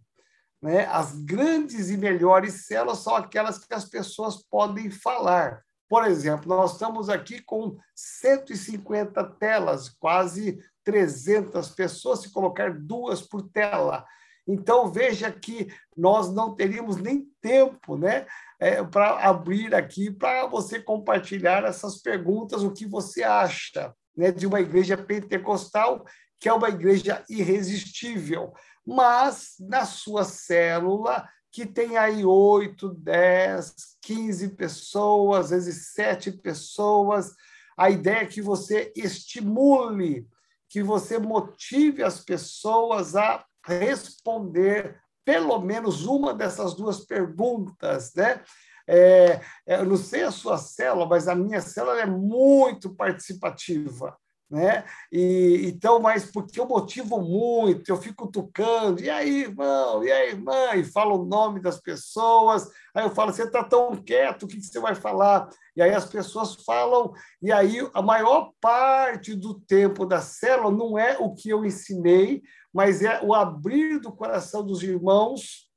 Né? 0.61 0.85
As 0.87 1.13
grandes 1.13 1.91
e 1.91 1.97
melhores 1.97 2.65
células 2.65 2.99
são 2.99 3.15
aquelas 3.15 3.59
que 3.59 3.73
as 3.73 3.85
pessoas 3.85 4.37
podem 4.49 4.89
falar. 4.89 5.63
Por 5.87 6.05
exemplo, 6.05 6.47
nós 6.49 6.73
estamos 6.73 7.07
aqui 7.07 7.39
com 7.39 7.77
150 7.95 9.23
telas, 9.39 9.89
quase 9.89 10.59
300 10.85 11.69
pessoas, 11.71 12.19
se 12.21 12.31
colocar 12.31 12.73
duas 12.73 13.21
por 13.21 13.41
tela. 13.49 14.05
Então, 14.47 14.91
veja 14.91 15.31
que 15.31 15.67
nós 15.97 16.31
não 16.31 16.55
teríamos 16.55 16.97
nem 16.97 17.27
tempo 17.41 17.97
né, 17.97 18.27
é, 18.59 18.83
para 18.83 19.27
abrir 19.27 19.73
aqui, 19.73 20.11
para 20.11 20.45
você 20.45 20.79
compartilhar 20.79 21.63
essas 21.63 21.97
perguntas, 21.97 22.63
o 22.63 22.71
que 22.71 22.85
você 22.85 23.23
acha 23.23 23.93
né, 24.15 24.31
de 24.31 24.45
uma 24.45 24.61
igreja 24.61 24.95
pentecostal, 24.95 26.05
que 26.39 26.47
é 26.47 26.53
uma 26.53 26.69
igreja 26.69 27.23
irresistível, 27.27 28.53
mas 28.85 29.55
na 29.59 29.83
sua 29.83 30.23
célula, 30.23 31.27
que 31.51 31.65
tem 31.65 31.97
aí 31.97 32.23
oito, 32.23 32.93
dez, 32.93 33.73
quinze 34.01 34.49
pessoas, 34.49 35.51
às 35.51 35.65
vezes 35.65 35.93
sete 35.93 36.31
pessoas, 36.31 37.33
a 37.77 37.89
ideia 37.89 38.19
é 38.19 38.25
que 38.25 38.41
você 38.41 38.93
estimule, 38.95 40.27
que 40.69 40.83
você 40.83 41.17
motive 41.17 42.03
as 42.03 42.19
pessoas 42.19 43.15
a 43.15 43.45
responder 43.65 44.99
pelo 45.25 45.59
menos 45.59 46.05
uma 46.05 46.33
dessas 46.33 46.75
duas 46.75 46.99
perguntas, 46.99 48.13
né? 48.13 48.41
É, 48.87 49.41
é, 49.65 49.77
eu 49.77 49.85
não 49.85 49.97
sei 49.97 50.21
a 50.21 50.31
sua 50.31 50.57
célula, 50.57 51.07
mas 51.07 51.27
a 51.27 51.33
minha 51.33 51.59
célula 51.59 51.99
é 51.99 52.05
muito 52.05 52.93
participativa. 52.93 54.15
Né? 54.47 54.85
E, 55.11 55.63
então, 55.65 55.99
mas 55.99 56.31
porque 56.31 56.59
eu 56.59 56.67
motivo 56.67 57.19
muito, 57.19 57.89
eu 57.89 57.97
fico 57.97 58.27
tocando, 58.27 59.01
e 59.01 59.09
aí, 59.09 59.41
irmão, 59.41 60.03
e 60.03 60.11
aí, 60.11 60.29
irmã, 60.29 60.75
e 60.75 60.83
falo 60.83 61.19
o 61.19 61.25
nome 61.25 61.59
das 61.59 61.81
pessoas, 61.81 62.69
aí 62.93 63.03
eu 63.03 63.09
falo, 63.09 63.33
você 63.33 63.43
está 63.43 63.63
tão 63.63 63.95
quieto, 63.95 64.43
o 64.43 64.47
que, 64.47 64.57
que 64.57 64.65
você 64.65 64.79
vai 64.79 64.93
falar? 64.93 65.49
E 65.75 65.81
aí 65.81 65.93
as 65.93 66.05
pessoas 66.05 66.55
falam, 66.63 67.13
e 67.41 67.51
aí 67.51 67.87
a 67.93 68.01
maior 68.01 68.51
parte 68.61 69.35
do 69.35 69.59
tempo 69.59 70.05
da 70.05 70.21
célula 70.21 70.71
não 70.71 70.97
é 70.97 71.17
o 71.17 71.33
que 71.33 71.49
eu 71.49 71.65
ensinei, 71.65 72.41
mas 72.73 73.01
é 73.01 73.21
o 73.21 73.33
abrir 73.33 73.99
do 73.99 74.11
coração 74.11 74.65
dos 74.65 74.81
irmãos 74.83 75.69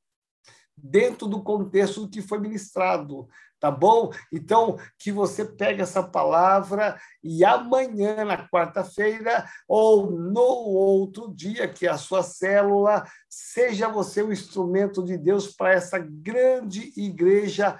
dentro 0.76 1.26
do 1.26 1.42
contexto 1.42 2.08
que 2.08 2.22
foi 2.22 2.38
ministrado, 2.38 3.28
tá 3.58 3.70
bom? 3.70 4.12
Então, 4.32 4.78
que 4.98 5.10
você 5.10 5.44
pegue 5.44 5.82
essa 5.82 6.02
palavra 6.02 6.96
e 7.22 7.44
amanhã, 7.44 8.24
na 8.24 8.48
quarta-feira, 8.48 9.44
ou 9.66 10.10
no 10.10 10.40
outro 10.40 11.34
dia, 11.34 11.66
que 11.66 11.86
é 11.86 11.90
a 11.90 11.98
sua 11.98 12.22
célula, 12.22 13.04
seja 13.28 13.88
você 13.88 14.22
o 14.22 14.32
instrumento 14.32 15.02
de 15.04 15.18
Deus 15.18 15.48
para 15.48 15.72
essa 15.72 15.98
grande 15.98 16.92
igreja 16.96 17.78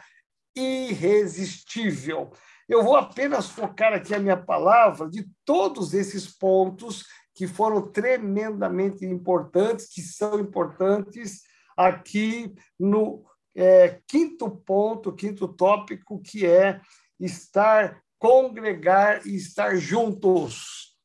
irresistível. 0.58 2.32
Eu 2.68 2.82
vou 2.82 2.96
apenas 2.96 3.48
focar 3.48 3.94
aqui 3.94 4.14
a 4.14 4.18
minha 4.18 4.36
palavra 4.36 5.08
de 5.08 5.26
todos 5.44 5.94
esses 5.94 6.26
pontos 6.26 7.06
que 7.34 7.46
foram 7.46 7.80
tremendamente 7.90 9.06
importantes, 9.06 9.88
que 9.88 10.02
são 10.02 10.38
importantes 10.40 11.42
aqui 11.76 12.52
no 12.78 13.24
é, 13.54 14.00
quinto 14.06 14.50
ponto, 14.50 15.14
quinto 15.14 15.48
tópico, 15.48 16.20
que 16.20 16.44
é 16.44 16.80
estar, 17.18 18.02
congregar 18.18 19.26
e 19.26 19.36
estar 19.36 19.76
juntos. 19.76 20.96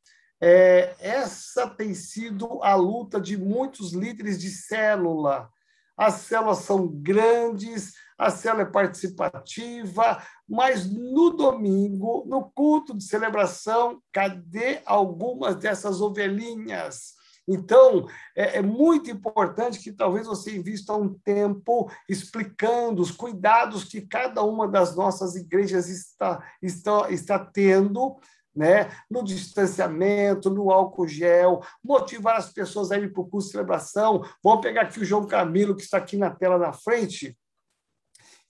É, 0.41 0.95
essa 0.99 1.69
tem 1.69 1.93
sido 1.93 2.61
a 2.61 2.75
luta 2.75 3.21
de 3.21 3.37
muitos 3.37 3.93
líderes 3.93 4.39
de 4.39 4.49
célula. 4.49 5.49
As 5.97 6.15
células 6.15 6.60
são 6.60 6.88
grandes, 6.88 7.93
a 8.17 8.29
célula 8.29 8.63
é 8.63 8.71
participativa, 8.71 10.21
mas 10.47 10.89
no 10.89 11.32
domingo, 11.32 12.23
no 12.27 12.49
culto 12.51 12.95
de 12.97 13.03
celebração, 13.03 14.01
cadê 14.12 14.82
algumas 14.86 15.56
dessas 15.56 16.01
ovelhinhas? 16.01 17.13
Então, 17.47 18.08
é, 18.36 18.60
é, 18.60 18.62
muito 18.62 19.12
importante 19.12 19.79
que 19.79 19.91
talvez 19.91 20.27
você 20.27 20.56
invista 20.56 20.93
um 20.93 21.13
tempo 21.13 21.91
explicando 22.08 23.01
os 23.01 23.12
cuidados 23.12 23.84
que 23.84 24.01
cada 24.01 24.41
uma 24.43 24.67
das 24.67 24.95
nossas 24.95 25.36
igrejas 25.36 25.89
está, 25.89 26.41
está, 26.62 27.12
está 27.12 27.38
tendo 27.38 28.17
né? 28.55 28.89
no 29.09 29.23
distanciamento, 29.23 30.49
no 30.49 30.71
álcool 30.71 31.07
gel, 31.07 31.61
motivar 31.83 32.37
as 32.37 32.51
pessoas 32.51 32.91
a 32.91 32.97
ir 32.97 33.11
para 33.11 33.21
o 33.21 33.27
curso 33.27 33.47
de 33.47 33.53
celebração. 33.53 34.23
Vamos 34.43 34.61
pegar 34.61 34.83
aqui 34.83 34.99
o 34.99 35.05
João 35.05 35.25
Camilo, 35.25 35.75
que 35.75 35.83
está 35.83 35.97
aqui 35.97 36.17
na 36.17 36.29
tela 36.29 36.57
na 36.57 36.73
frente. 36.73 37.37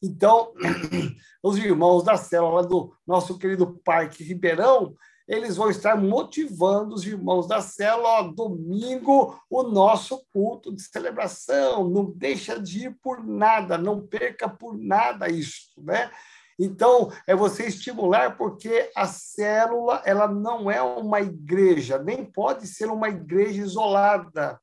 Então, 0.01 0.53
os 1.41 1.57
irmãos 1.57 2.03
da 2.03 2.17
célula 2.17 2.65
do 2.65 2.93
nosso 3.07 3.37
querido 3.37 3.79
Parque 3.85 4.23
Ribeirão, 4.23 4.93
eles 5.25 5.55
vão 5.55 5.69
estar 5.69 5.95
motivando 5.95 6.93
os 6.93 7.05
irmãos 7.05 7.47
da 7.47 7.61
célula, 7.61 8.19
ó, 8.19 8.23
domingo, 8.23 9.39
o 9.49 9.63
nosso 9.63 10.25
culto 10.33 10.75
de 10.75 10.81
celebração, 10.81 11.89
não 11.89 12.11
deixa 12.11 12.59
de 12.59 12.87
ir 12.87 12.97
por 13.01 13.23
nada, 13.23 13.77
não 13.77 14.05
perca 14.05 14.49
por 14.49 14.77
nada 14.77 15.29
isso, 15.29 15.81
né? 15.81 16.11
Então, 16.59 17.11
é 17.25 17.35
você 17.35 17.65
estimular, 17.65 18.37
porque 18.37 18.91
a 18.95 19.07
célula 19.07 20.01
ela 20.05 20.27
não 20.27 20.69
é 20.69 20.81
uma 20.81 21.19
igreja, 21.21 21.97
nem 21.97 22.23
pode 22.23 22.67
ser 22.67 22.87
uma 22.87 23.09
igreja 23.09 23.61
isolada. 23.61 24.59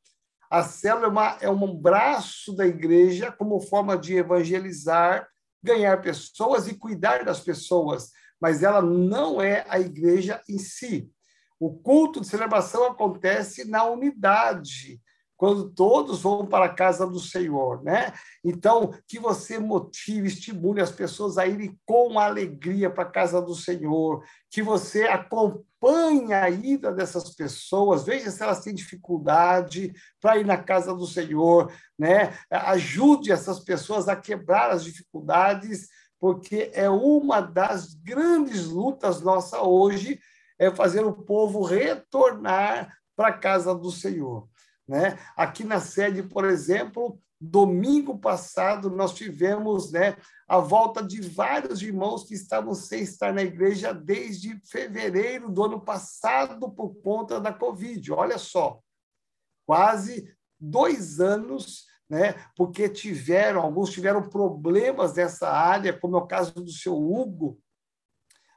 A 0.50 0.62
célula 0.62 1.07
é, 1.07 1.09
uma, 1.09 1.38
é 1.42 1.50
um 1.50 1.74
braço 1.74 2.55
da 2.55 2.66
igreja 2.66 3.31
como 3.31 3.61
forma 3.61 3.96
de 3.96 4.16
evangelizar, 4.16 5.29
ganhar 5.62 6.00
pessoas 6.00 6.68
e 6.68 6.74
cuidar 6.74 7.24
das 7.24 7.40
pessoas, 7.40 8.11
mas 8.40 8.62
ela 8.62 8.81
não 8.81 9.40
é 9.40 9.64
a 9.68 9.79
igreja 9.79 10.40
em 10.48 10.59
si. 10.59 11.11
O 11.59 11.74
culto 11.74 12.20
de 12.20 12.26
celebração 12.26 12.85
acontece 12.87 13.64
na 13.64 13.85
unidade, 13.85 15.00
quando 15.40 15.70
todos 15.70 16.20
vão 16.20 16.44
para 16.44 16.66
a 16.66 16.74
casa 16.74 17.07
do 17.07 17.18
Senhor, 17.18 17.83
né? 17.83 18.12
Então, 18.44 18.92
que 19.09 19.18
você 19.18 19.59
motive, 19.59 20.29
estimule 20.29 20.83
as 20.83 20.92
pessoas 20.92 21.38
a 21.38 21.46
irem 21.46 21.81
com 21.87 22.18
alegria 22.18 22.90
para 22.90 23.05
a 23.05 23.11
casa 23.11 23.40
do 23.40 23.55
Senhor, 23.55 24.22
que 24.50 24.62
você 24.62 25.05
acompanhe 25.05 26.35
a 26.35 26.50
ida 26.50 26.92
dessas 26.92 27.35
pessoas, 27.35 28.05
veja 28.05 28.31
se 28.31 28.42
elas 28.42 28.62
têm 28.62 28.74
dificuldade 28.74 29.94
para 30.20 30.37
ir 30.37 30.44
na 30.44 30.59
casa 30.59 30.94
do 30.94 31.07
Senhor, 31.07 31.72
né? 31.98 32.35
Ajude 32.50 33.33
essas 33.33 33.61
pessoas 33.61 34.11
a 34.11 34.16
quebrar 34.16 34.70
as 34.70 34.85
dificuldades, 34.85 35.88
porque 36.18 36.70
é 36.74 36.90
uma 36.90 37.40
das 37.40 37.94
grandes 37.94 38.66
lutas 38.66 39.22
nossa 39.22 39.62
hoje 39.62 40.20
é 40.59 40.70
fazer 40.70 41.03
o 41.03 41.14
povo 41.14 41.62
retornar 41.62 42.94
para 43.16 43.29
a 43.29 43.38
casa 43.38 43.74
do 43.74 43.90
Senhor. 43.90 44.50
Né? 44.90 45.16
Aqui 45.37 45.62
na 45.62 45.79
sede, 45.79 46.20
por 46.20 46.44
exemplo, 46.44 47.16
domingo 47.40 48.18
passado, 48.18 48.90
nós 48.90 49.14
tivemos 49.14 49.92
né, 49.92 50.16
a 50.48 50.59
volta 50.59 51.00
de 51.00 51.20
vários 51.20 51.81
irmãos 51.81 52.24
que 52.24 52.35
estavam 52.35 52.74
sem 52.74 53.03
estar 53.03 53.33
na 53.33 53.40
igreja 53.40 53.94
desde 53.94 54.61
fevereiro 54.66 55.48
do 55.48 55.62
ano 55.62 55.81
passado 55.81 56.68
por 56.72 56.96
conta 57.03 57.40
da 57.40 57.53
Covid. 57.53 58.11
Olha 58.11 58.37
só, 58.37 58.81
quase 59.64 60.29
dois 60.59 61.20
anos, 61.20 61.87
né, 62.09 62.35
porque 62.57 62.88
tiveram, 62.88 63.61
alguns 63.61 63.90
tiveram 63.90 64.29
problemas 64.29 65.14
nessa 65.14 65.48
área, 65.48 65.96
como 65.96 66.16
é 66.16 66.18
o 66.18 66.26
caso 66.26 66.53
do 66.55 66.72
seu 66.72 66.96
Hugo, 66.96 67.61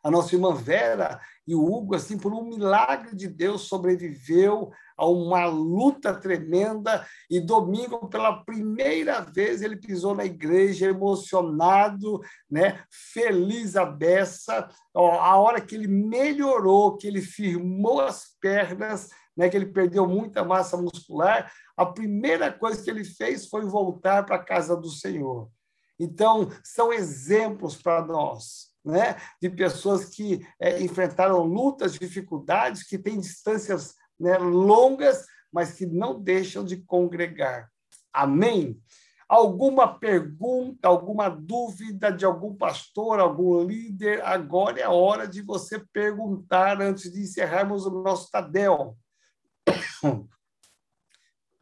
a 0.03 0.11
nossa 0.11 0.35
irmã 0.35 0.53
Vera 0.53 1.21
e 1.47 1.55
o 1.55 1.63
Hugo, 1.63 1.95
assim, 1.95 2.17
por 2.17 2.33
um 2.33 2.43
milagre 2.43 3.15
de 3.15 3.27
Deus, 3.27 3.63
sobreviveu 3.63 4.71
a 4.97 5.07
uma 5.07 5.45
luta 5.45 6.13
tremenda. 6.13 7.05
E 7.29 7.39
domingo, 7.39 8.09
pela 8.09 8.43
primeira 8.43 9.21
vez, 9.21 9.61
ele 9.61 9.77
pisou 9.77 10.13
na 10.13 10.25
igreja 10.25 10.87
emocionado, 10.87 12.21
né? 12.51 12.83
feliz 12.91 13.77
a 13.77 13.85
beça. 13.85 14.69
A 14.93 15.37
hora 15.37 15.61
que 15.61 15.73
ele 15.73 15.87
melhorou, 15.87 16.97
que 16.97 17.07
ele 17.07 17.21
firmou 17.21 18.01
as 18.01 18.25
pernas, 18.41 19.09
né? 19.35 19.49
que 19.49 19.55
ele 19.55 19.67
perdeu 19.67 20.05
muita 20.05 20.43
massa 20.43 20.75
muscular, 20.75 21.49
a 21.77 21.85
primeira 21.85 22.51
coisa 22.51 22.83
que 22.83 22.89
ele 22.89 23.05
fez 23.05 23.47
foi 23.47 23.65
voltar 23.65 24.25
para 24.25 24.35
a 24.35 24.43
casa 24.43 24.75
do 24.75 24.89
Senhor. 24.89 25.49
Então, 25.97 26.49
são 26.61 26.91
exemplos 26.91 27.81
para 27.81 28.05
nós 28.05 28.72
né, 28.83 29.15
de 29.41 29.49
pessoas 29.49 30.05
que 30.05 30.45
é, 30.59 30.81
enfrentaram 30.81 31.43
lutas, 31.43 31.93
dificuldades, 31.93 32.83
que 32.83 32.97
têm 32.97 33.19
distâncias 33.19 33.95
né, 34.19 34.37
longas, 34.37 35.25
mas 35.51 35.73
que 35.73 35.85
não 35.85 36.19
deixam 36.19 36.63
de 36.63 36.77
congregar. 36.77 37.69
Amém? 38.11 38.79
Alguma 39.27 39.87
pergunta, 39.99 40.87
alguma 40.87 41.29
dúvida 41.29 42.11
de 42.11 42.25
algum 42.25 42.55
pastor, 42.55 43.19
algum 43.19 43.63
líder? 43.63 44.23
Agora 44.23 44.79
é 44.79 44.83
a 44.83 44.91
hora 44.91 45.27
de 45.27 45.41
você 45.41 45.79
perguntar 45.91 46.81
antes 46.81 47.11
de 47.11 47.21
encerrarmos 47.21 47.85
o 47.85 48.03
nosso 48.03 48.29
Tadel. 48.29 48.97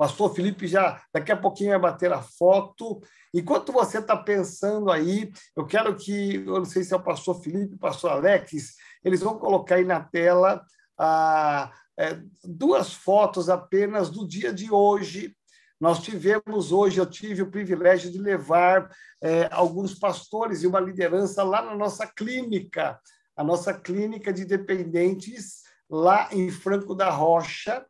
Pastor 0.02 0.34
Felipe 0.34 0.66
já 0.68 1.00
daqui 1.14 1.32
a 1.32 1.38
pouquinho 1.38 1.70
vai 1.70 1.92
bater 1.92 2.12
a 2.12 2.24
foto. 2.24 3.00
Enquanto 3.32 3.72
você 3.72 4.00
está 4.00 4.18
pensando 4.18 4.90
aí, 4.90 5.32
eu 5.56 5.64
quero 5.64 5.96
que, 5.96 6.38
eu 6.38 6.58
não 6.58 6.66
sei 6.66 6.84
se 6.84 6.92
é 6.92 6.98
o 6.98 7.04
pastor 7.04 7.40
Felipe, 7.40 7.76
o 7.76 7.78
pastor 7.78 8.14
Alex, 8.14 8.78
eles 9.04 9.20
vão 9.20 9.38
colocar 9.38 9.76
aí 9.76 9.86
na 9.86 10.00
tela 10.00 10.66
ah, 10.98 11.72
é, 12.00 12.20
duas 12.44 12.92
fotos 12.92 13.48
apenas 13.48 14.10
do 14.10 14.28
dia 14.28 14.52
de 14.52 14.72
hoje. 14.72 15.36
Nós 15.80 16.00
tivemos 16.00 16.72
hoje, 16.72 17.00
eu 17.00 17.06
tive 17.06 17.44
o 17.44 17.52
privilégio 17.52 18.12
de 18.12 18.18
levar 18.18 18.90
é, 19.22 19.48
alguns 19.52 19.94
pastores 19.94 20.64
e 20.64 20.68
uma 20.68 20.80
liderança 20.80 21.44
lá 21.44 21.62
na 21.62 21.76
nossa 21.76 22.08
clínica, 22.08 23.00
a 23.38 23.44
nossa 23.44 23.72
clínica 23.72 24.34
de 24.34 24.46
dependentes 24.46 25.62
lá 25.88 26.28
em 26.32 26.50
Franco 26.50 26.96
da 26.96 27.12
Rocha, 27.12 27.86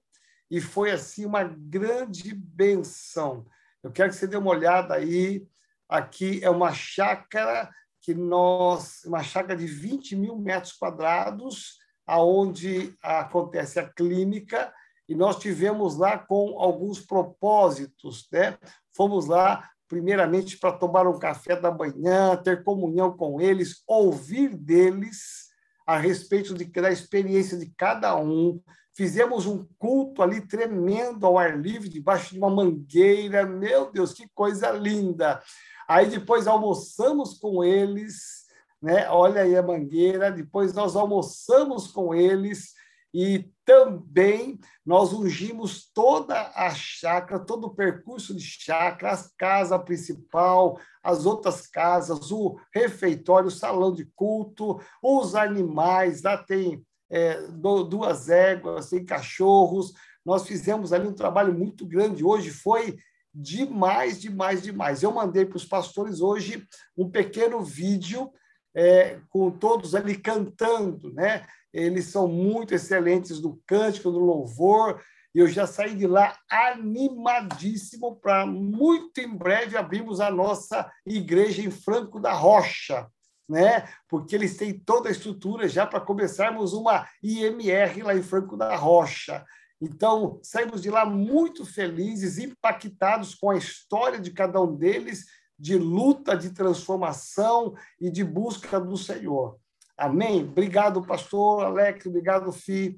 e 0.52 0.60
foi 0.60 0.92
assim 0.92 1.26
uma 1.26 1.46
grande 1.46 2.36
benção. 2.36 3.46
Eu 3.82 3.90
quero 3.90 4.10
que 4.10 4.18
você 4.18 4.28
dê 4.28 4.36
uma 4.36 4.52
olhada 4.52 4.94
aí. 4.96 5.48
Aqui 5.88 6.44
é 6.44 6.50
uma 6.50 6.74
chácara 6.74 7.72
que 8.02 8.14
nós, 8.14 9.02
uma 9.06 9.24
chácara 9.24 9.58
de 9.58 9.66
20 9.66 10.18
mil 10.18 10.38
metros 10.38 10.74
quadrados, 10.74 11.78
aonde 12.06 12.93
acontece 13.02 13.80
a 13.80 13.89
clínica, 13.89 14.74
e 15.08 15.16
nós 15.16 15.38
tivemos 15.38 15.95
lá 15.95 16.18
com 16.18 16.60
alguns 16.60 16.99
propósitos, 16.99 18.28
né? 18.30 18.58
Fomos 18.93 19.28
lá 19.28 19.70
primeiramente 19.88 20.58
para 20.58 20.74
tomar 20.74 21.08
um 21.08 21.20
café 21.20 21.56
da 21.56 21.72
manhã, 21.72 22.36
ter 22.36 22.64
comunhão 22.64 23.16
com 23.16 23.39
eles, 23.39 23.84
ouvir 23.88 24.56
deles 24.56 25.49
a 25.86 25.97
respeito 25.97 26.54
de, 26.54 26.66
da 26.66 26.91
experiência 26.91 27.58
de 27.58 27.72
cada 27.78 28.18
um, 28.18 28.62
Fizemos 28.94 29.46
um 29.46 29.66
culto 29.78 30.22
ali 30.22 30.42
tremendo 30.42 31.26
ao 31.26 31.38
ar 31.38 31.58
livre, 31.58 31.88
debaixo 31.88 32.34
de 32.34 32.39
uma 32.39 32.50
mangueira. 32.50 33.46
Meu 33.46 33.92
Deus, 33.92 34.14
que 34.14 34.28
coisa 34.34 34.72
linda! 34.72 35.42
Aí 35.88 36.08
depois 36.08 36.48
almoçamos 36.48 37.38
com 37.38 37.64
eles, 37.64 38.46
né? 38.82 39.10
Olha 39.10 39.42
aí 39.42 39.56
a 39.56 39.64
mangueira. 39.64 40.32
Depois 40.32 40.74
nós 40.74 40.96
almoçamos 40.96 41.88
com 41.88 42.14
eles 42.14 42.74
e 43.14 43.50
também 43.66 44.60
nós 44.86 45.12
ungimos 45.12 45.89
toda 45.94 46.52
a 46.56 46.70
chácara, 46.72 47.44
todo 47.44 47.68
o 47.68 47.76
percurso 47.76 48.34
de 48.34 48.44
chácara, 48.44 49.14
a 49.14 49.24
casa 49.38 49.78
principal, 49.78 50.80
as 51.04 51.26
outras 51.26 51.68
casas, 51.68 52.32
o 52.32 52.58
refeitório, 52.74 53.48
o 53.48 53.52
salão 53.52 53.94
de 53.94 54.06
culto, 54.16 54.80
os 55.04 55.36
animais, 55.36 56.22
lá 56.24 56.38
tem 56.38 56.86
é, 57.12 57.41
duas 57.49 58.30
éguas, 58.30 58.89
tem 58.89 59.03
cachorros. 59.03 59.93
Nós 60.26 60.47
fizemos 60.47 60.93
ali 60.93 61.07
um 61.07 61.14
trabalho 61.14 61.53
muito 61.53 61.86
grande. 61.86 62.24
Hoje 62.24 62.49
foi 62.49 62.97
demais, 63.34 64.20
demais, 64.20 64.62
demais. 64.62 65.03
Eu 65.03 65.12
mandei 65.12 65.45
para 65.45 65.57
os 65.57 65.66
pastores 65.66 66.22
hoje 66.22 66.66
um 66.97 67.09
pequeno 67.09 67.62
vídeo 67.62 68.32
é, 68.74 69.20
com 69.30 69.51
todos 69.51 69.93
ali 69.93 70.18
cantando, 70.18 71.14
né? 71.14 71.45
Eles 71.74 72.05
são 72.05 72.28
muito 72.28 72.74
excelentes 72.74 73.41
no 73.41 73.59
cântico, 73.66 74.12
no 74.12 74.20
louvor, 74.20 75.01
e 75.34 75.39
eu 75.39 75.47
já 75.47 75.66
saí 75.66 75.95
de 75.95 76.05
lá 76.05 76.38
animadíssimo 76.49 78.18
para 78.18 78.45
muito 78.45 79.20
em 79.20 79.34
breve 79.34 79.78
abrirmos 79.78 80.20
a 80.20 80.30
nossa 80.30 80.89
igreja 81.05 81.62
em 81.62 81.72
Franco 81.72 82.20
da 82.20 82.34
Rocha 82.34 83.07
né? 83.52 83.86
porque 84.08 84.34
eles 84.34 84.56
têm 84.56 84.80
toda 84.80 85.10
a 85.10 85.12
estrutura 85.12 85.68
já 85.68 85.86
para 85.86 85.99
começarmos 85.99 86.72
uma 86.72 87.06
IMR 87.22 88.02
lá 88.02 88.16
em 88.16 88.24
Franco 88.24 88.56
da 88.56 88.76
Rocha. 88.78 89.45
Então, 89.82 90.39
saímos 90.41 90.82
de 90.82 90.89
lá 90.89 91.06
muito 91.06 91.66
felizes, 91.66 92.38
impactados 92.38 93.36
com 93.36 93.49
a 93.49 93.58
história 93.58 94.20
de 94.20 94.32
cada 94.32 94.62
um 94.62 94.74
deles, 94.74 95.26
de 95.60 95.78
luta, 95.78 96.36
de 96.38 96.52
transformação 96.52 97.76
e 97.99 98.10
de 98.10 98.24
busca 98.24 98.80
do 98.80 98.95
Senhor. 98.95 99.60
Amém? 99.97 100.43
Obrigado, 100.43 101.06
pastor 101.06 101.66
Alex, 101.66 102.06
obrigado, 102.06 102.52
Fi. 102.54 102.97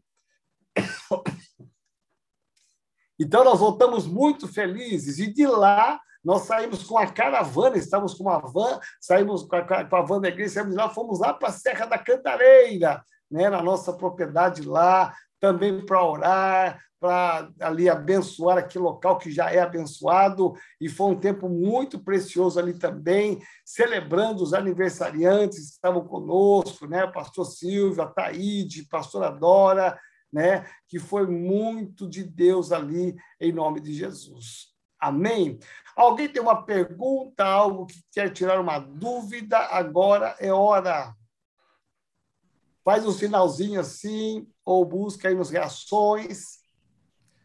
Então, 3.20 3.44
nós 3.44 3.60
voltamos 3.60 4.08
muito 4.08 4.48
felizes, 4.48 5.20
e 5.20 5.32
de 5.32 5.46
lá 5.46 6.02
nós 6.24 6.44
saímos 6.44 6.84
com 6.84 6.98
a 6.98 7.08
caravana, 7.08 7.78
estávamos 7.78 8.14
com 8.14 8.24
uma 8.24 8.40
van, 8.40 8.80
saímos 9.02 9.44
com 9.44 9.56
a, 9.56 9.86
com 9.86 9.96
a 9.96 10.02
van 10.02 10.22
da 10.22 10.30
igreja, 10.30 10.54
saímos 10.54 10.76
lá, 10.76 10.90
fomos 10.90 11.20
lá 11.20 11.34
para 11.34 11.50
a 11.50 11.52
Serra 11.52 11.86
da 11.86 11.98
Cantareira, 11.98 13.04
né, 13.30 13.50
na 13.50 13.62
nossa 13.62 13.92
propriedade 13.94 14.62
lá, 14.62 15.14
também 15.40 15.86
para 15.86 16.04
orar, 16.04 16.80
para 17.04 17.50
ali 17.60 17.90
abençoar 17.90 18.58
aquele 18.58 18.86
local 18.86 19.18
que 19.18 19.30
já 19.30 19.52
é 19.52 19.60
abençoado, 19.60 20.54
e 20.80 20.88
foi 20.88 21.08
um 21.12 21.20
tempo 21.20 21.50
muito 21.50 22.00
precioso 22.00 22.58
ali 22.58 22.74
também, 22.74 23.42
celebrando 23.66 24.42
os 24.42 24.54
aniversariantes 24.54 25.58
que 25.60 25.74
estavam 25.74 26.08
conosco, 26.08 26.88
né? 26.88 27.06
Pastor 27.08 27.46
Silvio, 27.46 28.02
a 28.02 28.08
Taíde, 28.08 28.88
pastora 28.88 29.30
Dora, 29.30 30.00
né? 30.32 30.66
Que 30.88 30.98
foi 30.98 31.28
muito 31.28 32.08
de 32.08 32.24
Deus 32.24 32.72
ali, 32.72 33.14
em 33.38 33.52
nome 33.52 33.82
de 33.82 33.94
Jesus. 33.94 34.73
Amém? 35.04 35.60
Alguém 35.96 36.30
tem 36.30 36.42
uma 36.42 36.64
pergunta, 36.64 37.44
algo 37.44 37.86
que 37.86 38.02
quer 38.12 38.32
tirar 38.32 38.60
uma 38.60 38.80
dúvida? 38.80 39.58
Agora 39.58 40.36
é 40.40 40.52
hora. 40.52 41.14
Faz 42.86 43.06
um 43.06 43.12
sinalzinho 43.12 43.80
assim, 43.80 44.48
ou 44.66 44.86
busca 44.86 45.28
aí 45.28 45.36
nos 45.36 45.50
reações 45.50 46.60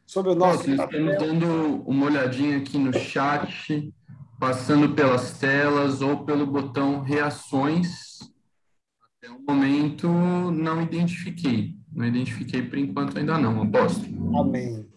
sobre 0.06 0.32
o 0.32 0.34
nosso. 0.34 0.70
Nós 0.70 0.88
estamos 0.88 1.18
dando 1.18 1.82
uma 1.84 2.06
olhadinha 2.06 2.58
aqui 2.58 2.78
no 2.78 2.92
chat, 2.92 3.92
passando 4.38 4.94
pelas 4.94 5.38
telas 5.38 6.00
ou 6.00 6.24
pelo 6.24 6.46
botão 6.46 7.02
reações. 7.02 8.18
Até 9.16 9.30
o 9.30 9.40
momento 9.40 10.08
não 10.08 10.80
identifiquei. 10.80 11.76
Não 11.92 12.06
identifiquei 12.06 12.62
por 12.62 12.78
enquanto 12.78 13.18
ainda 13.18 13.36
não, 13.36 13.62
aposto. 13.62 14.06
Amém. 14.36 14.87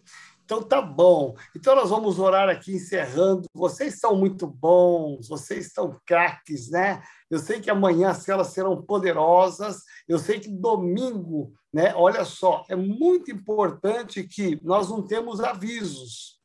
Então 0.52 0.62
tá 0.62 0.82
bom. 0.82 1.34
Então 1.56 1.74
nós 1.74 1.91
vamos 1.91 2.20
orar 2.20 2.49
aqui 2.49 2.74
encerrando. 2.74 3.47
Vocês 3.54 3.99
são 3.99 4.18
muito 4.18 4.45
bons, 4.45 5.30
vocês 5.30 5.72
são 5.72 5.97
craques, 6.06 6.70
né? 6.70 7.02
Eu 7.30 7.39
sei 7.39 7.62
que 7.62 7.72
amanhã 7.72 8.10
as 8.10 8.18
celas 8.18 8.47
serão 8.47 8.82
poderosas. 8.82 9.78
Eu 10.10 10.20
sei 10.20 10.41
que 10.41 10.49
domingo, 10.49 11.54
né? 11.72 11.95
Olha 11.95 12.26
só, 12.26 12.66
é 12.68 12.76
muito 12.76 13.32
importante 13.32 14.26
que 14.26 14.60
nós 14.62 14.89
não 14.89 15.02
temos 15.08 15.39
avisos. 15.39 16.41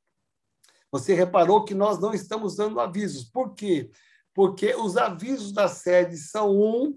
Você 0.92 1.12
reparou 1.12 1.64
que 1.64 1.74
nós 1.74 1.98
não 1.98 2.14
estamos 2.14 2.54
dando 2.54 2.78
avisos. 2.78 3.24
Por 3.24 3.54
quê? 3.54 3.90
Porque 4.32 4.72
os 4.76 4.96
avisos 4.96 5.50
da 5.50 5.66
sede 5.66 6.16
são 6.16 6.56
um, 6.56 6.96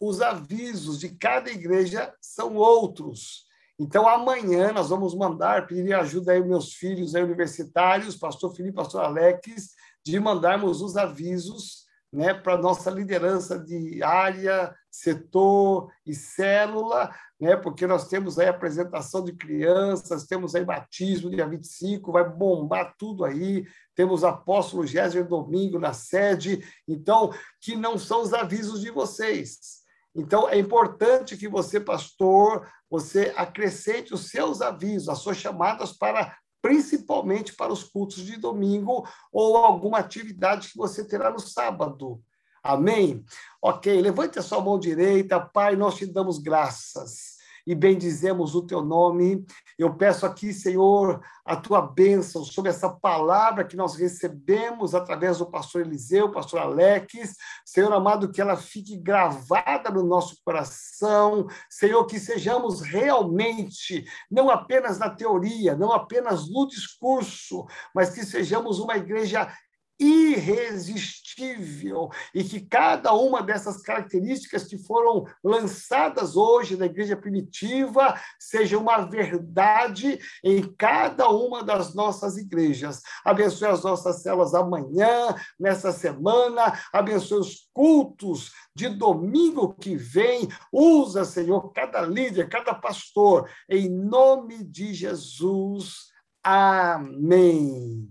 os 0.00 0.22
avisos 0.22 1.00
de 1.00 1.10
cada 1.10 1.50
igreja 1.50 2.14
são 2.18 2.54
outros. 2.54 3.45
Então, 3.78 4.08
amanhã 4.08 4.72
nós 4.72 4.88
vamos 4.88 5.14
mandar, 5.14 5.66
pedir 5.66 5.92
ajuda 5.92 6.32
aí 6.32 6.42
meus 6.42 6.74
filhos 6.74 7.14
aí, 7.14 7.22
universitários, 7.22 8.16
pastor 8.16 8.54
Felipe, 8.54 8.76
pastor 8.76 9.02
Alex, 9.04 9.74
de 10.04 10.18
mandarmos 10.18 10.80
os 10.80 10.96
avisos 10.96 11.86
né, 12.12 12.32
para 12.32 12.56
nossa 12.56 12.90
liderança 12.90 13.58
de 13.58 14.02
área, 14.02 14.74
setor 14.90 15.92
e 16.06 16.14
célula, 16.14 17.14
né, 17.38 17.54
porque 17.56 17.86
nós 17.86 18.08
temos 18.08 18.38
aí 18.38 18.48
apresentação 18.48 19.22
de 19.22 19.34
crianças, 19.34 20.24
temos 20.24 20.54
aí 20.54 20.64
batismo 20.64 21.28
dia 21.28 21.46
25, 21.46 22.12
vai 22.12 22.26
bombar 22.26 22.94
tudo 22.98 23.24
aí, 23.24 23.66
temos 23.94 24.24
apóstolo 24.24 24.86
Géser 24.86 25.26
domingo 25.26 25.78
na 25.78 25.92
sede, 25.92 26.64
então, 26.88 27.30
que 27.60 27.76
não 27.76 27.98
são 27.98 28.22
os 28.22 28.32
avisos 28.32 28.80
de 28.80 28.90
vocês, 28.90 29.84
então, 30.16 30.48
é 30.48 30.58
importante 30.58 31.36
que 31.36 31.46
você, 31.46 31.78
pastor, 31.78 32.66
você 32.88 33.34
acrescente 33.36 34.14
os 34.14 34.30
seus 34.30 34.62
avisos, 34.62 35.08
as 35.08 35.18
suas 35.18 35.36
chamadas 35.36 35.92
para 35.92 36.36
principalmente 36.62 37.54
para 37.54 37.72
os 37.72 37.84
cultos 37.84 38.24
de 38.24 38.36
domingo 38.36 39.06
ou 39.30 39.56
alguma 39.56 39.98
atividade 39.98 40.70
que 40.70 40.76
você 40.76 41.06
terá 41.06 41.30
no 41.30 41.38
sábado. 41.38 42.20
Amém? 42.60 43.24
Ok, 43.62 44.00
levante 44.00 44.38
a 44.38 44.42
sua 44.42 44.60
mão 44.60 44.76
direita, 44.76 45.38
Pai, 45.38 45.76
nós 45.76 45.94
te 45.94 46.06
damos 46.06 46.38
graças 46.38 47.35
e 47.66 47.74
bendizemos 47.74 48.54
o 48.54 48.62
teu 48.62 48.82
nome. 48.82 49.44
Eu 49.78 49.94
peço 49.94 50.24
aqui, 50.24 50.52
Senhor, 50.52 51.20
a 51.44 51.56
tua 51.56 51.82
bênção 51.82 52.44
sobre 52.44 52.70
essa 52.70 52.88
palavra 52.88 53.64
que 53.64 53.76
nós 53.76 53.96
recebemos 53.96 54.94
através 54.94 55.38
do 55.38 55.50
pastor 55.50 55.82
Eliseu, 55.82 56.30
pastor 56.30 56.60
Alex. 56.60 57.34
Senhor 57.64 57.92
amado, 57.92 58.30
que 58.30 58.40
ela 58.40 58.56
fique 58.56 58.96
gravada 58.96 59.90
no 59.90 60.04
nosso 60.04 60.36
coração. 60.44 61.46
Senhor, 61.68 62.04
que 62.06 62.20
sejamos 62.20 62.80
realmente, 62.80 64.04
não 64.30 64.48
apenas 64.48 64.98
na 64.98 65.10
teoria, 65.10 65.76
não 65.76 65.92
apenas 65.92 66.48
no 66.48 66.66
discurso, 66.66 67.66
mas 67.94 68.10
que 68.10 68.24
sejamos 68.24 68.78
uma 68.78 68.96
igreja 68.96 69.52
irresistível 69.98 72.10
e 72.34 72.44
que 72.44 72.60
cada 72.60 73.12
uma 73.12 73.42
dessas 73.42 73.82
características 73.82 74.64
que 74.64 74.78
foram 74.78 75.24
lançadas 75.42 76.36
hoje 76.36 76.76
na 76.76 76.86
igreja 76.86 77.16
primitiva 77.16 78.18
seja 78.38 78.78
uma 78.78 78.98
verdade 78.98 80.18
em 80.44 80.62
cada 80.76 81.28
uma 81.30 81.62
das 81.62 81.94
nossas 81.94 82.36
igrejas. 82.36 83.00
Abençoe 83.24 83.68
as 83.68 83.82
nossas 83.82 84.22
células 84.22 84.54
amanhã, 84.54 85.34
nessa 85.58 85.92
semana, 85.92 86.78
abençoe 86.92 87.40
os 87.40 87.68
cultos 87.72 88.52
de 88.74 88.88
domingo 88.88 89.74
que 89.74 89.96
vem. 89.96 90.48
Usa, 90.72 91.24
Senhor, 91.24 91.72
cada 91.72 92.02
líder, 92.02 92.48
cada 92.48 92.74
pastor, 92.74 93.48
em 93.68 93.88
nome 93.88 94.64
de 94.64 94.92
Jesus. 94.92 96.06
Amém. 96.42 98.08